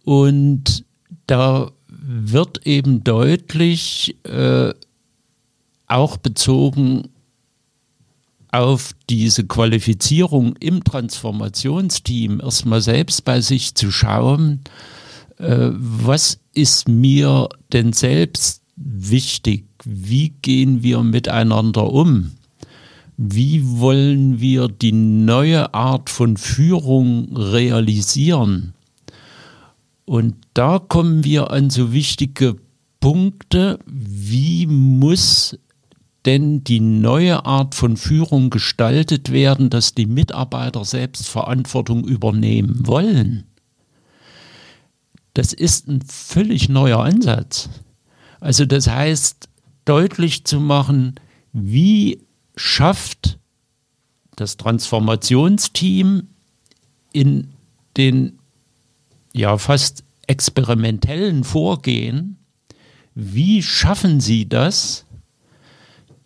Und 0.07 0.85
da 1.25 1.69
wird 1.89 2.65
eben 2.65 3.03
deutlich, 3.03 4.15
äh, 4.23 4.73
auch 5.87 6.15
bezogen 6.15 7.09
auf 8.53 8.93
diese 9.09 9.45
Qualifizierung 9.45 10.55
im 10.61 10.81
Transformationsteam, 10.85 12.39
erstmal 12.39 12.79
selbst 12.79 13.25
bei 13.25 13.41
sich 13.41 13.75
zu 13.75 13.91
schauen, 13.91 14.61
äh, 15.39 15.71
was 15.73 16.39
ist 16.53 16.87
mir 16.87 17.49
denn 17.73 17.91
selbst 17.91 18.61
wichtig? 18.77 19.65
Wie 19.83 20.29
gehen 20.41 20.83
wir 20.83 21.03
miteinander 21.03 21.91
um? 21.91 22.31
wie 23.19 23.63
wollen 23.65 24.39
wir 24.39 24.67
die 24.67 24.91
neue 24.91 25.73
Art 25.73 26.11
von 26.11 26.37
Führung 26.37 27.35
realisieren? 27.35 28.75
Und 30.07 30.35
da 30.53 30.79
kommen 30.79 31.25
wir 31.25 31.51
an 31.51 31.69
so 31.69 31.91
wichtige 31.91 32.55
Punkte, 33.01 33.77
wie 33.85 34.65
muss 34.65 35.59
denn 36.25 36.63
die 36.63 36.79
neue 36.79 37.45
Art 37.45 37.75
von 37.75 37.97
Führung 37.97 38.49
gestaltet 38.49 39.33
werden, 39.33 39.69
dass 39.69 39.95
die 39.95 40.05
Mitarbeiter 40.05 40.85
selbst 40.85 41.27
Verantwortung 41.27 42.07
übernehmen 42.07 42.87
wollen? 42.87 43.47
Das 45.33 45.51
ist 45.51 45.89
ein 45.89 46.01
völlig 46.01 46.69
neuer 46.69 47.03
Ansatz. 47.03 47.69
Also 48.39 48.63
das 48.63 48.87
heißt, 48.87 49.49
deutlich 49.83 50.45
zu 50.45 50.61
machen, 50.61 51.15
wie 51.51 52.21
schafft 52.55 53.39
das 54.37 54.55
Transformationsteam 54.55 56.29
in 57.11 57.49
den 57.97 58.39
ja 59.37 59.57
fast 59.57 60.03
experimentellen 60.27 61.43
Vorgehen, 61.43 62.37
wie 63.15 63.63
schaffen 63.63 64.19
sie 64.19 64.47
das, 64.47 65.05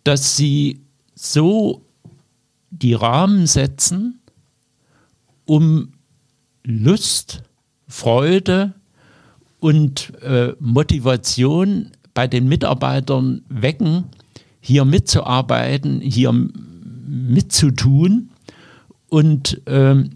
dass 0.04 0.36
sie 0.36 0.80
so 1.14 1.84
die 2.70 2.94
Rahmen 2.94 3.46
setzen, 3.46 4.20
um 5.44 5.92
Lust, 6.64 7.42
Freude 7.86 8.74
und 9.60 10.12
äh, 10.22 10.54
Motivation 10.58 11.92
bei 12.14 12.26
den 12.26 12.48
Mitarbeitern 12.48 13.42
wecken, 13.48 14.04
hier 14.60 14.84
mitzuarbeiten, 14.84 16.00
hier 16.00 16.32
mitzutun 16.32 18.30
und 19.08 19.60
ähm, 19.66 20.10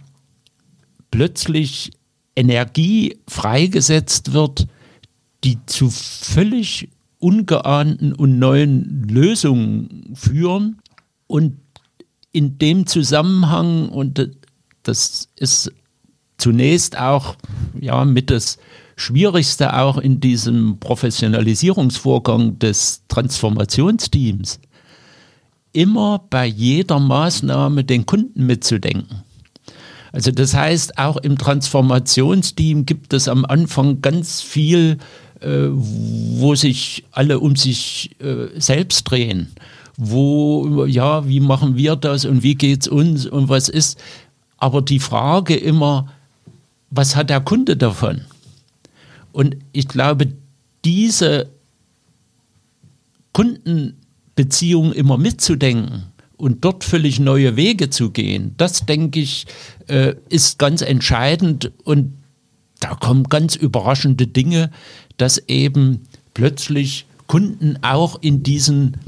plötzlich 1.10 1.90
Energie 2.36 3.18
freigesetzt 3.26 4.32
wird, 4.32 4.68
die 5.42 5.58
zu 5.66 5.90
völlig 5.90 6.90
ungeahnten 7.18 8.12
und 8.12 8.38
neuen 8.38 9.08
Lösungen 9.08 10.12
führen. 10.14 10.78
Und 11.26 11.56
in 12.32 12.58
dem 12.58 12.86
Zusammenhang, 12.86 13.88
und 13.88 14.30
das 14.82 15.28
ist 15.36 15.72
zunächst 16.38 16.98
auch 16.98 17.36
ja, 17.80 18.04
mit 18.04 18.30
das 18.30 18.58
Schwierigste 18.96 19.76
auch 19.76 19.98
in 19.98 20.20
diesem 20.20 20.78
Professionalisierungsvorgang 20.78 22.58
des 22.58 23.02
Transformationsteams, 23.08 24.60
immer 25.72 26.24
bei 26.30 26.46
jeder 26.46 26.98
Maßnahme 26.98 27.84
den 27.84 28.06
Kunden 28.06 28.46
mitzudenken. 28.46 29.22
Also 30.16 30.30
das 30.30 30.54
heißt, 30.54 30.96
auch 30.96 31.18
im 31.18 31.36
Transformationsteam 31.36 32.86
gibt 32.86 33.12
es 33.12 33.28
am 33.28 33.44
Anfang 33.44 34.00
ganz 34.00 34.40
viel, 34.40 34.96
äh, 35.40 35.68
wo 35.68 36.54
sich 36.54 37.04
alle 37.10 37.38
um 37.38 37.54
sich 37.54 38.16
äh, 38.18 38.58
selbst 38.58 39.04
drehen. 39.04 39.52
Wo, 39.98 40.86
ja, 40.86 41.28
wie 41.28 41.40
machen 41.40 41.76
wir 41.76 41.96
das 41.96 42.24
und 42.24 42.42
wie 42.42 42.54
geht 42.54 42.80
es 42.80 42.88
uns 42.88 43.26
und 43.26 43.50
was 43.50 43.68
ist. 43.68 43.98
Aber 44.56 44.80
die 44.80 45.00
Frage 45.00 45.54
immer, 45.54 46.10
was 46.88 47.14
hat 47.14 47.28
der 47.28 47.42
Kunde 47.42 47.76
davon? 47.76 48.22
Und 49.32 49.56
ich 49.72 49.86
glaube, 49.86 50.32
diese 50.82 51.50
Kundenbeziehung 53.34 54.94
immer 54.94 55.18
mitzudenken 55.18 56.06
und 56.36 56.64
dort 56.64 56.84
völlig 56.84 57.18
neue 57.18 57.56
Wege 57.56 57.90
zu 57.90 58.10
gehen, 58.10 58.54
das 58.56 58.86
denke 58.86 59.20
ich, 59.20 59.46
äh, 59.88 60.14
ist 60.28 60.58
ganz 60.58 60.82
entscheidend 60.82 61.72
und 61.84 62.12
da 62.80 62.94
kommen 62.94 63.24
ganz 63.24 63.56
überraschende 63.56 64.26
Dinge, 64.26 64.70
dass 65.16 65.38
eben 65.48 66.02
plötzlich 66.34 67.06
Kunden 67.26 67.78
auch 67.82 68.20
in 68.20 68.42
diesen 68.42 68.98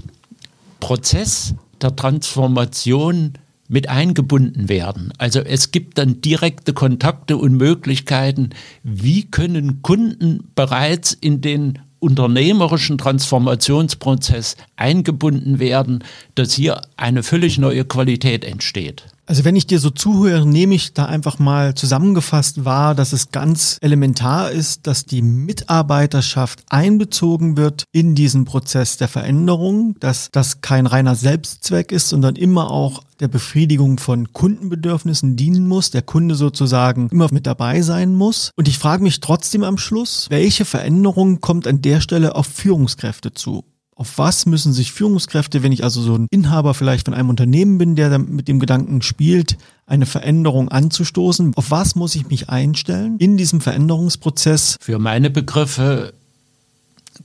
Prozess 0.81 1.55
der 1.81 1.95
Transformation 1.95 3.35
mit 3.69 3.89
eingebunden 3.89 4.69
werden. 4.69 5.13
Also 5.19 5.41
es 5.41 5.71
gibt 5.71 5.99
dann 5.99 6.23
direkte 6.23 6.73
Kontakte 6.73 7.37
und 7.37 7.53
Möglichkeiten, 7.53 8.51
wie 8.83 9.25
können 9.25 9.83
Kunden 9.83 10.49
bereits 10.55 11.13
in 11.13 11.43
den 11.43 11.79
unternehmerischen 12.01 12.99
Transformationsprozess 12.99 14.57
eingebunden 14.77 15.59
werden, 15.59 16.05
dass 16.35 16.53
hier 16.53 16.83
eine 16.97 17.23
völlig 17.23 17.59
neue 17.59 17.85
Qualität 17.85 18.45
entsteht. 18.45 19.05
Also 19.29 19.45
wenn 19.45 19.57
ich 19.57 19.67
dir 19.67 19.79
so 19.79 19.91
zuhöre, 19.91 20.47
nehme 20.47 20.75
ich 20.75 20.95
da 20.95 21.05
einfach 21.05 21.39
mal 21.39 21.75
zusammengefasst 21.75 22.65
wahr, 22.65 22.95
dass 22.95 23.13
es 23.13 23.31
ganz 23.31 23.77
elementar 23.83 24.51
ist, 24.51 24.87
dass 24.87 25.05
die 25.05 25.21
Mitarbeiterschaft 25.21 26.65
einbezogen 26.71 27.59
wird 27.59 27.85
in 27.93 28.15
diesen 28.15 28.47
Prozess 28.47 28.97
der 28.97 29.09
Veränderung, 29.09 29.97
dass 30.01 30.31
das 30.33 30.63
kein 30.63 30.87
reiner 30.87 31.15
Selbstzweck 31.15 31.93
ist, 31.93 32.09
sondern 32.09 32.37
immer 32.37 32.71
auch 32.71 33.03
der 33.21 33.29
Befriedigung 33.29 33.99
von 33.99 34.33
Kundenbedürfnissen 34.33 35.37
dienen 35.37 35.67
muss, 35.67 35.91
der 35.91 36.03
Kunde 36.03 36.35
sozusagen 36.35 37.11
immer 37.11 37.29
mit 37.31 37.47
dabei 37.47 37.83
sein 37.83 38.15
muss. 38.15 38.53
Und 38.57 38.67
ich 38.67 38.79
frage 38.79 39.03
mich 39.03 39.21
trotzdem 39.21 39.63
am 39.63 39.77
Schluss, 39.77 40.29
welche 40.31 40.65
Veränderung 40.65 41.43
kommt 41.43 41.67
an 41.67 41.83
der 41.83 42.01
Stelle 42.01 42.35
auf 42.35 42.47
Führungskräfte 42.47 43.35
zu? 43.35 43.63
Auf 43.99 44.17
was 44.17 44.47
müssen 44.47 44.73
sich 44.73 44.93
Führungskräfte, 44.93 45.65
wenn 45.65 45.73
ich 45.73 45.83
also 45.83 46.01
so 46.01 46.15
ein 46.15 46.29
Inhaber 46.31 46.73
vielleicht 46.73 47.07
von 47.07 47.15
einem 47.15 47.31
Unternehmen 47.31 47.79
bin, 47.79 47.97
der 47.97 48.17
mit 48.21 48.47
dem 48.47 48.61
Gedanken 48.61 49.03
spielt, 49.03 49.59
eine 49.87 50.07
Veränderung 50.07 50.69
anzustoßen, 50.69 51.53
auf 51.57 51.73
was 51.73 51.97
muss 51.97 52.15
ich 52.15 52.29
mich 52.29 52.49
einstellen 52.49 53.19
in 53.19 53.37
diesem 53.37 53.61
Veränderungsprozess? 53.61 54.77
Für 54.81 55.01
meine 55.01 55.31
Begriffe 55.31 56.15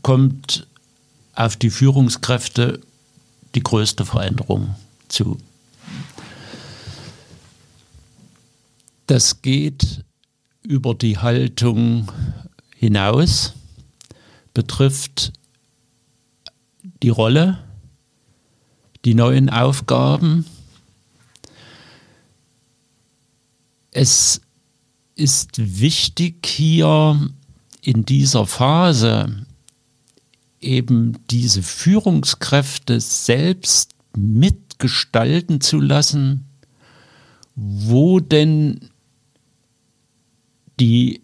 kommt 0.01 0.65
auf 1.35 1.57
die 1.57 1.69
Führungskräfte 1.69 2.79
die 3.53 3.61
größte 3.61 4.03
Veränderung 4.03 4.73
zu. 5.09 5.37
Das 9.05 9.43
geht 9.43 10.03
über 10.63 10.95
die 10.95 11.19
Haltung 11.19 12.11
hinaus, 12.75 13.53
betrifft 14.55 15.33
die 17.03 17.09
Rolle, 17.09 17.59
die 19.05 19.13
neuen 19.13 19.49
Aufgaben. 19.49 20.45
Es 23.91 24.41
ist 25.15 25.81
wichtig 25.81 26.45
hier 26.45 27.29
in 27.81 28.05
dieser 28.05 28.47
Phase 28.47 29.45
eben 30.61 31.19
diese 31.29 31.61
Führungskräfte 31.61 33.01
selbst 33.01 33.91
mitgestalten 34.15 35.59
zu 35.59 35.81
lassen, 35.81 36.45
wo 37.55 38.21
denn 38.21 38.89
die 40.79 41.21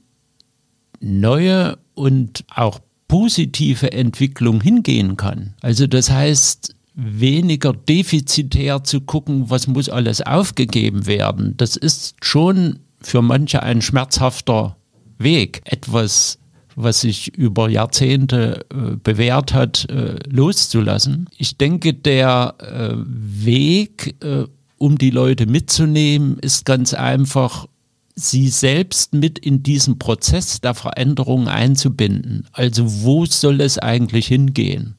neue 1.00 1.80
und 1.96 2.44
auch 2.50 2.82
positive 3.10 3.92
Entwicklung 3.92 4.62
hingehen 4.62 5.18
kann. 5.18 5.56
Also 5.60 5.86
das 5.88 6.10
heißt, 6.10 6.74
weniger 6.94 7.74
defizitär 7.74 8.84
zu 8.86 9.02
gucken, 9.02 9.50
was 9.50 9.68
muss 9.68 9.90
alles 9.90 10.22
aufgegeben 10.22 11.08
werden. 11.08 11.56
Das 11.58 11.76
ist 11.76 12.16
schon 12.22 12.80
für 13.02 13.22
manche 13.22 13.64
ein 13.64 13.82
schmerzhafter 13.82 14.78
Weg, 15.18 15.62
etwas, 15.66 16.38
was 16.76 17.02
sich 17.02 17.36
über 17.36 17.70
Jahrzehnte 17.70 18.66
äh, 18.70 18.96
bewährt 18.96 19.54
hat, 19.54 19.90
äh, 19.90 20.20
loszulassen. 20.30 21.28
Ich 21.38 21.58
denke, 21.58 21.94
der 21.94 22.56
äh, 22.60 22.96
Weg, 22.96 24.16
äh, 24.24 24.46
um 24.78 24.98
die 24.98 25.10
Leute 25.10 25.46
mitzunehmen, 25.46 26.38
ist 26.40 26.66
ganz 26.66 26.94
einfach 26.94 27.68
sie 28.20 28.50
selbst 28.50 29.14
mit 29.14 29.40
in 29.40 29.64
diesen 29.64 30.00
Prozess 30.00 30.62
der 30.62 30.74
Veränderung 30.74 31.48
einzubinden. 31.48 32.48
Also 32.52 33.04
wo 33.04 33.26
soll 33.26 33.62
es 33.62 33.78
eigentlich 33.78 34.28
hingehen? 34.28 34.96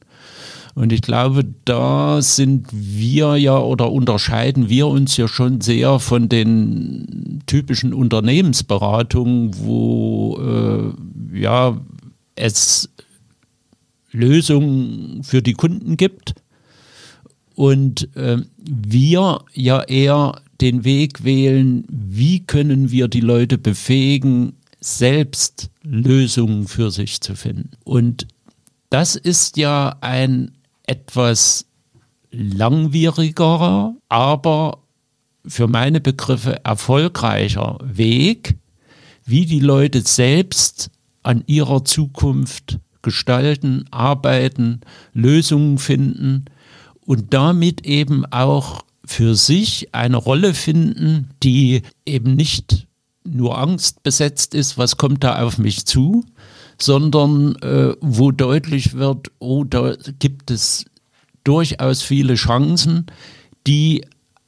Und 0.73 0.93
ich 0.93 1.01
glaube, 1.01 1.45
da 1.65 2.21
sind 2.21 2.67
wir 2.71 3.35
ja 3.35 3.57
oder 3.57 3.91
unterscheiden 3.91 4.69
wir 4.69 4.87
uns 4.87 5.17
ja 5.17 5.27
schon 5.27 5.59
sehr 5.59 5.99
von 5.99 6.29
den 6.29 7.41
typischen 7.45 7.93
Unternehmensberatungen, 7.93 9.51
wo 9.57 10.37
äh, 10.39 11.39
ja 11.39 11.77
es 12.35 12.89
Lösungen 14.11 15.23
für 15.23 15.41
die 15.41 15.53
Kunden 15.53 15.97
gibt 15.97 16.35
und 17.55 18.15
äh, 18.15 18.37
wir 18.57 19.41
ja 19.53 19.83
eher 19.83 20.41
den 20.61 20.83
Weg 20.83 21.23
wählen, 21.23 21.85
wie 21.89 22.45
können 22.45 22.91
wir 22.91 23.07
die 23.07 23.21
Leute 23.21 23.57
befähigen, 23.57 24.53
selbst 24.79 25.69
Lösungen 25.83 26.67
für 26.67 26.91
sich 26.91 27.21
zu 27.21 27.35
finden. 27.35 27.71
Und 27.83 28.27
das 28.89 29.15
ist 29.15 29.57
ja 29.57 29.95
ein 30.01 30.51
etwas 30.85 31.65
langwierigerer, 32.31 33.95
aber 34.09 34.79
für 35.45 35.67
meine 35.67 36.01
Begriffe 36.01 36.63
erfolgreicher 36.63 37.77
Weg, 37.83 38.55
wie 39.25 39.45
die 39.45 39.59
Leute 39.59 40.01
selbst 40.01 40.89
an 41.23 41.43
ihrer 41.47 41.85
Zukunft 41.85 42.79
gestalten, 43.01 43.85
arbeiten, 43.91 44.81
Lösungen 45.13 45.77
finden 45.77 46.45
und 47.05 47.33
damit 47.33 47.85
eben 47.85 48.25
auch 48.25 48.83
für 49.05 49.35
sich 49.35 49.93
eine 49.93 50.17
Rolle 50.17 50.53
finden, 50.53 51.29
die 51.43 51.81
eben 52.05 52.35
nicht 52.35 52.87
nur 53.23 53.57
Angst 53.57 54.03
besetzt 54.03 54.55
ist, 54.55 54.77
was 54.77 54.97
kommt 54.97 55.23
da 55.23 55.41
auf 55.41 55.57
mich 55.57 55.85
zu, 55.85 56.25
sondern 56.79 57.55
äh, 57.57 57.95
wo 58.01 58.31
deutlich 58.31 58.93
wird, 58.93 59.31
oh, 59.39 59.63
da 59.63 59.95
gibt 60.19 60.49
es 60.51 60.85
durchaus 61.43 62.01
viele 62.01 62.35
Chancen, 62.35 63.05
die 63.67 64.05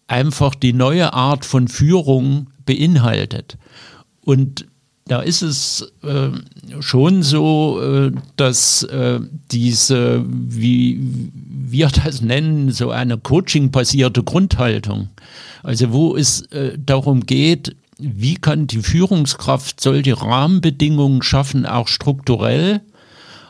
einfach 0.07 0.55
die 0.55 0.73
neue 0.73 1.13
Art 1.13 1.45
von 1.45 1.67
Führung 1.67 2.49
beinhaltet. 2.65 3.57
Und 4.21 4.65
da 5.05 5.21
ist 5.21 5.41
es 5.41 5.91
äh, 6.03 6.29
schon 6.79 7.23
so, 7.23 7.81
äh, 7.81 8.11
dass 8.37 8.83
äh, 8.83 9.19
diese, 9.51 10.23
wie 10.27 10.99
wir 11.33 11.89
das 11.89 12.21
nennen, 12.21 12.71
so 12.71 12.91
eine 12.91 13.17
coaching-basierte 13.17 14.23
Grundhaltung, 14.23 15.09
also 15.61 15.91
wo 15.91 16.15
es 16.15 16.43
äh, 16.51 16.77
darum 16.77 17.25
geht, 17.25 17.75
wie 17.97 18.35
kann 18.35 18.67
die 18.67 18.81
Führungskraft 18.81 19.81
solche 19.81 20.19
Rahmenbedingungen 20.19 21.21
schaffen, 21.21 21.65
auch 21.65 21.87
strukturell, 21.87 22.81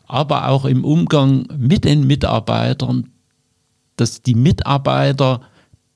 aber 0.07 0.49
auch 0.49 0.65
im 0.65 0.83
Umgang 0.83 1.47
mit 1.57 1.85
den 1.85 2.05
Mitarbeitern, 2.05 3.09
dass 3.95 4.21
die 4.21 4.35
Mitarbeiter 4.35 5.41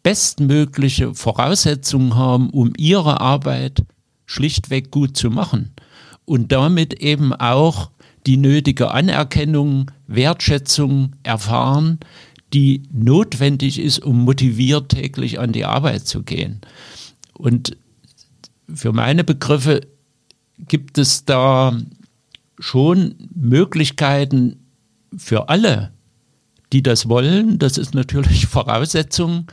bestmögliche 0.04 1.14
Voraussetzungen 1.14 2.16
haben, 2.16 2.50
um 2.52 2.74
ihre 2.78 3.20
Arbeit 3.22 3.84
schlichtweg 4.28 4.92
gut 4.92 5.18
zu 5.18 5.32
machen 5.32 5.72
und 6.26 6.52
damit 6.52 6.94
eben 6.94 7.34
auch 7.34 7.90
die 8.28 8.38
nötige 8.38 8.92
Anerkennung, 8.92 9.90
Wertschätzung 10.06 11.14
erfahren, 11.24 12.00
die 12.54 12.84
notwendig 12.92 13.80
ist, 13.80 14.00
um 14.00 14.24
motiviert 14.26 14.90
täglich 14.90 15.40
an 15.40 15.54
die 15.54 15.66
Arbeit 15.66 16.06
zu 16.06 16.24
gehen. 16.24 16.62
Und 17.34 17.76
für 18.74 18.92
meine 18.92 19.24
Begriffe 19.24 19.82
gibt 20.60 20.98
es 20.98 21.26
da 21.26 21.78
schon 22.60 23.16
Möglichkeiten 23.34 24.58
für 25.16 25.50
alle, 25.50 25.92
die 26.74 26.84
das 26.84 27.08
wollen. 27.08 27.60
Das 27.60 27.78
ist 27.78 27.94
natürlich 27.94 28.46
Voraussetzung, 28.48 29.48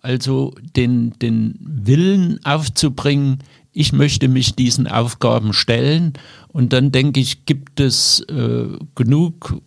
also 0.00 0.54
den, 0.76 1.18
den 1.18 1.56
Willen 1.60 2.40
aufzubringen, 2.44 3.38
ich 3.74 3.92
möchte 3.92 4.28
mich 4.28 4.54
diesen 4.54 4.86
Aufgaben 4.86 5.52
stellen. 5.52 6.14
Und 6.48 6.72
dann 6.72 6.92
denke 6.92 7.20
ich, 7.20 7.44
gibt 7.44 7.80
es 7.80 8.20
äh, 8.20 8.68
genug 8.94 9.60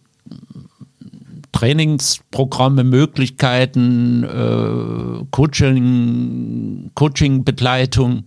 Trainingsprogramme, 1.51 2.83
Möglichkeiten, 2.83 4.23
äh, 4.23 5.25
Coaching, 5.31 6.91
Coaching-Begleitung, 6.95 8.23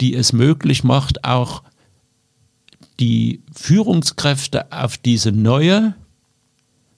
die 0.00 0.14
es 0.14 0.32
möglich 0.32 0.84
macht, 0.84 1.24
auch 1.24 1.62
die 3.00 3.42
Führungskräfte 3.52 4.70
auf 4.70 4.96
diese 4.96 5.32
neue, 5.32 5.94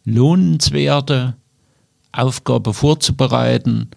lohnenswerte 0.05 1.35
Aufgabe 2.13 2.75
vorzubereiten 2.75 3.89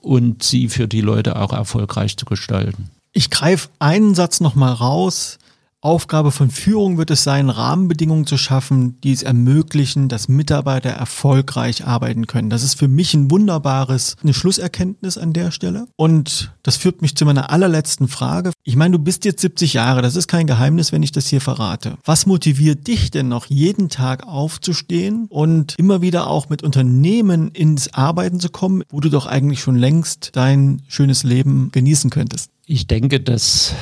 und 0.00 0.42
sie 0.42 0.68
für 0.68 0.86
die 0.86 1.00
Leute 1.00 1.36
auch 1.36 1.52
erfolgreich 1.52 2.16
zu 2.16 2.26
gestalten. 2.26 2.91
Ich 3.12 3.28
greife 3.28 3.68
einen 3.78 4.14
Satz 4.14 4.40
nochmal 4.40 4.72
raus. 4.72 5.38
Aufgabe 5.82 6.30
von 6.30 6.48
Führung 6.48 6.96
wird 6.96 7.10
es 7.10 7.24
sein, 7.24 7.50
Rahmenbedingungen 7.50 8.24
zu 8.24 8.38
schaffen, 8.38 9.00
die 9.00 9.12
es 9.12 9.24
ermöglichen, 9.24 10.08
dass 10.08 10.28
Mitarbeiter 10.28 10.90
erfolgreich 10.90 11.84
arbeiten 11.84 12.28
können. 12.28 12.50
Das 12.50 12.62
ist 12.62 12.78
für 12.78 12.86
mich 12.86 13.14
ein 13.14 13.32
wunderbares, 13.32 14.16
eine 14.22 14.32
Schlusserkenntnis 14.32 15.18
an 15.18 15.32
der 15.32 15.50
Stelle. 15.50 15.88
Und 15.96 16.54
das 16.62 16.76
führt 16.76 17.02
mich 17.02 17.16
zu 17.16 17.24
meiner 17.24 17.50
allerletzten 17.50 18.06
Frage. 18.06 18.52
Ich 18.62 18.76
meine, 18.76 18.96
du 18.96 19.02
bist 19.02 19.24
jetzt 19.24 19.40
70 19.40 19.72
Jahre, 19.72 20.02
das 20.02 20.14
ist 20.14 20.28
kein 20.28 20.46
Geheimnis, 20.46 20.92
wenn 20.92 21.02
ich 21.02 21.10
das 21.10 21.26
hier 21.26 21.40
verrate. 21.40 21.98
Was 22.04 22.26
motiviert 22.26 22.86
dich 22.86 23.10
denn 23.10 23.26
noch, 23.26 23.46
jeden 23.46 23.88
Tag 23.88 24.24
aufzustehen 24.24 25.26
und 25.30 25.74
immer 25.78 26.00
wieder 26.00 26.28
auch 26.28 26.48
mit 26.48 26.62
Unternehmen 26.62 27.50
ins 27.50 27.92
Arbeiten 27.92 28.38
zu 28.38 28.50
kommen, 28.50 28.84
wo 28.88 29.00
du 29.00 29.10
doch 29.10 29.26
eigentlich 29.26 29.60
schon 29.60 29.76
längst 29.76 30.30
dein 30.34 30.82
schönes 30.86 31.24
Leben 31.24 31.72
genießen 31.72 32.08
könntest? 32.08 32.51
Ich 32.72 32.86
denke, 32.86 33.20
das 33.20 33.74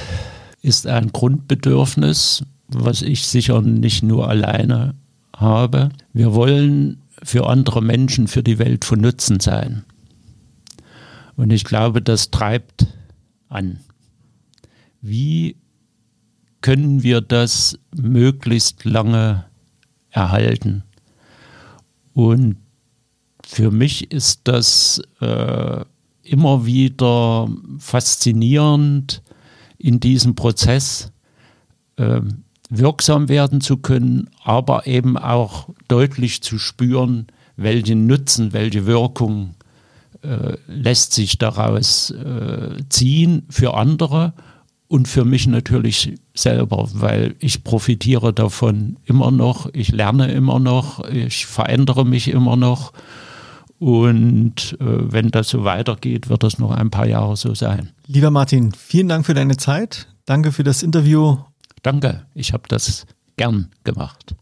ist 0.63 0.89
ein 0.89 1.13
Grundbedürfnis, 1.13 2.45
was 2.67 3.03
ich 3.03 3.25
sicher 3.25 3.63
nicht 3.63 4.03
nur 4.03 4.29
alleine 4.29 4.97
habe. 5.33 5.91
Wir 6.13 6.35
wollen 6.35 7.01
für 7.23 7.49
andere 7.49 7.83
Menschen, 7.83 8.27
für 8.27 8.43
die 8.43 8.59
Welt 8.59 8.85
von 8.85 9.01
Nutzen 9.01 9.39
sein. 9.39 9.85
Und 11.37 11.53
ich 11.53 11.63
glaube, 11.63 12.03
das 12.03 12.33
treibt 12.33 12.89
an. 13.49 13.79
Wie 15.01 15.55
können 16.61 17.05
wir 17.05 17.21
das 17.21 17.79
möglichst 17.95 18.85
lange 18.85 19.45
erhalten? 20.11 20.83
Und 22.13 22.57
für 23.47 23.71
mich 23.71 24.11
ist 24.11 24.41
das 24.49 25.01
äh, 25.21 25.85
immer 26.23 26.67
wieder 26.67 27.49
faszinierend, 27.79 29.23
in 29.79 30.01
diesem 30.01 30.35
Prozess 30.35 31.13
äh, 31.97 32.21
wirksam 32.69 33.29
werden 33.29 33.61
zu 33.61 33.79
können, 33.79 34.31
aber 34.45 34.87
eben 34.87 35.17
auch 35.17 35.69
deutlich 35.89 36.43
zu 36.43 36.59
spüren, 36.59 37.27
welchen 37.57 38.07
Nutzen, 38.07 38.53
welche 38.53 38.87
Wirkung 38.87 39.55
äh, 40.23 40.57
lässt 40.67 41.13
sich 41.13 41.39
daraus 41.39 42.11
äh, 42.11 42.77
ziehen 42.89 43.43
für 43.49 43.75
andere 43.75 44.35
und 44.87 45.09
für 45.09 45.25
mich 45.25 45.47
natürlich 45.47 46.15
selber, 46.35 46.89
weil 46.93 47.37
ich 47.39 47.65
profitiere 47.65 48.33
davon 48.33 48.97
immer 49.05 49.31
noch, 49.31 49.73
ich 49.73 49.93
lerne 49.93 50.33
immer 50.33 50.59
noch, 50.59 51.05
ich 51.09 51.47
verändere 51.47 52.05
mich 52.05 52.29
immer 52.29 52.57
noch 52.57 52.93
und 53.81 54.77
äh, 54.79 54.85
wenn 54.85 55.31
das 55.31 55.49
so 55.49 55.65
weitergeht, 55.65 56.29
wird 56.29 56.43
das 56.43 56.59
noch 56.59 56.71
ein 56.71 56.91
paar 56.91 57.07
Jahre 57.07 57.35
so 57.35 57.55
sein. 57.55 57.91
Lieber 58.07 58.31
Martin, 58.31 58.73
vielen 58.73 59.09
Dank 59.09 59.25
für 59.25 59.33
deine 59.33 59.57
Zeit. 59.57 60.07
Danke 60.27 60.53
für 60.53 60.65
das 60.65 60.83
Interview. 60.83 61.39
Danke, 61.83 62.27
ich 62.35 62.53
habe 62.53 62.65
das 62.69 63.07
gern 63.39 63.71
gemacht. 63.83 64.35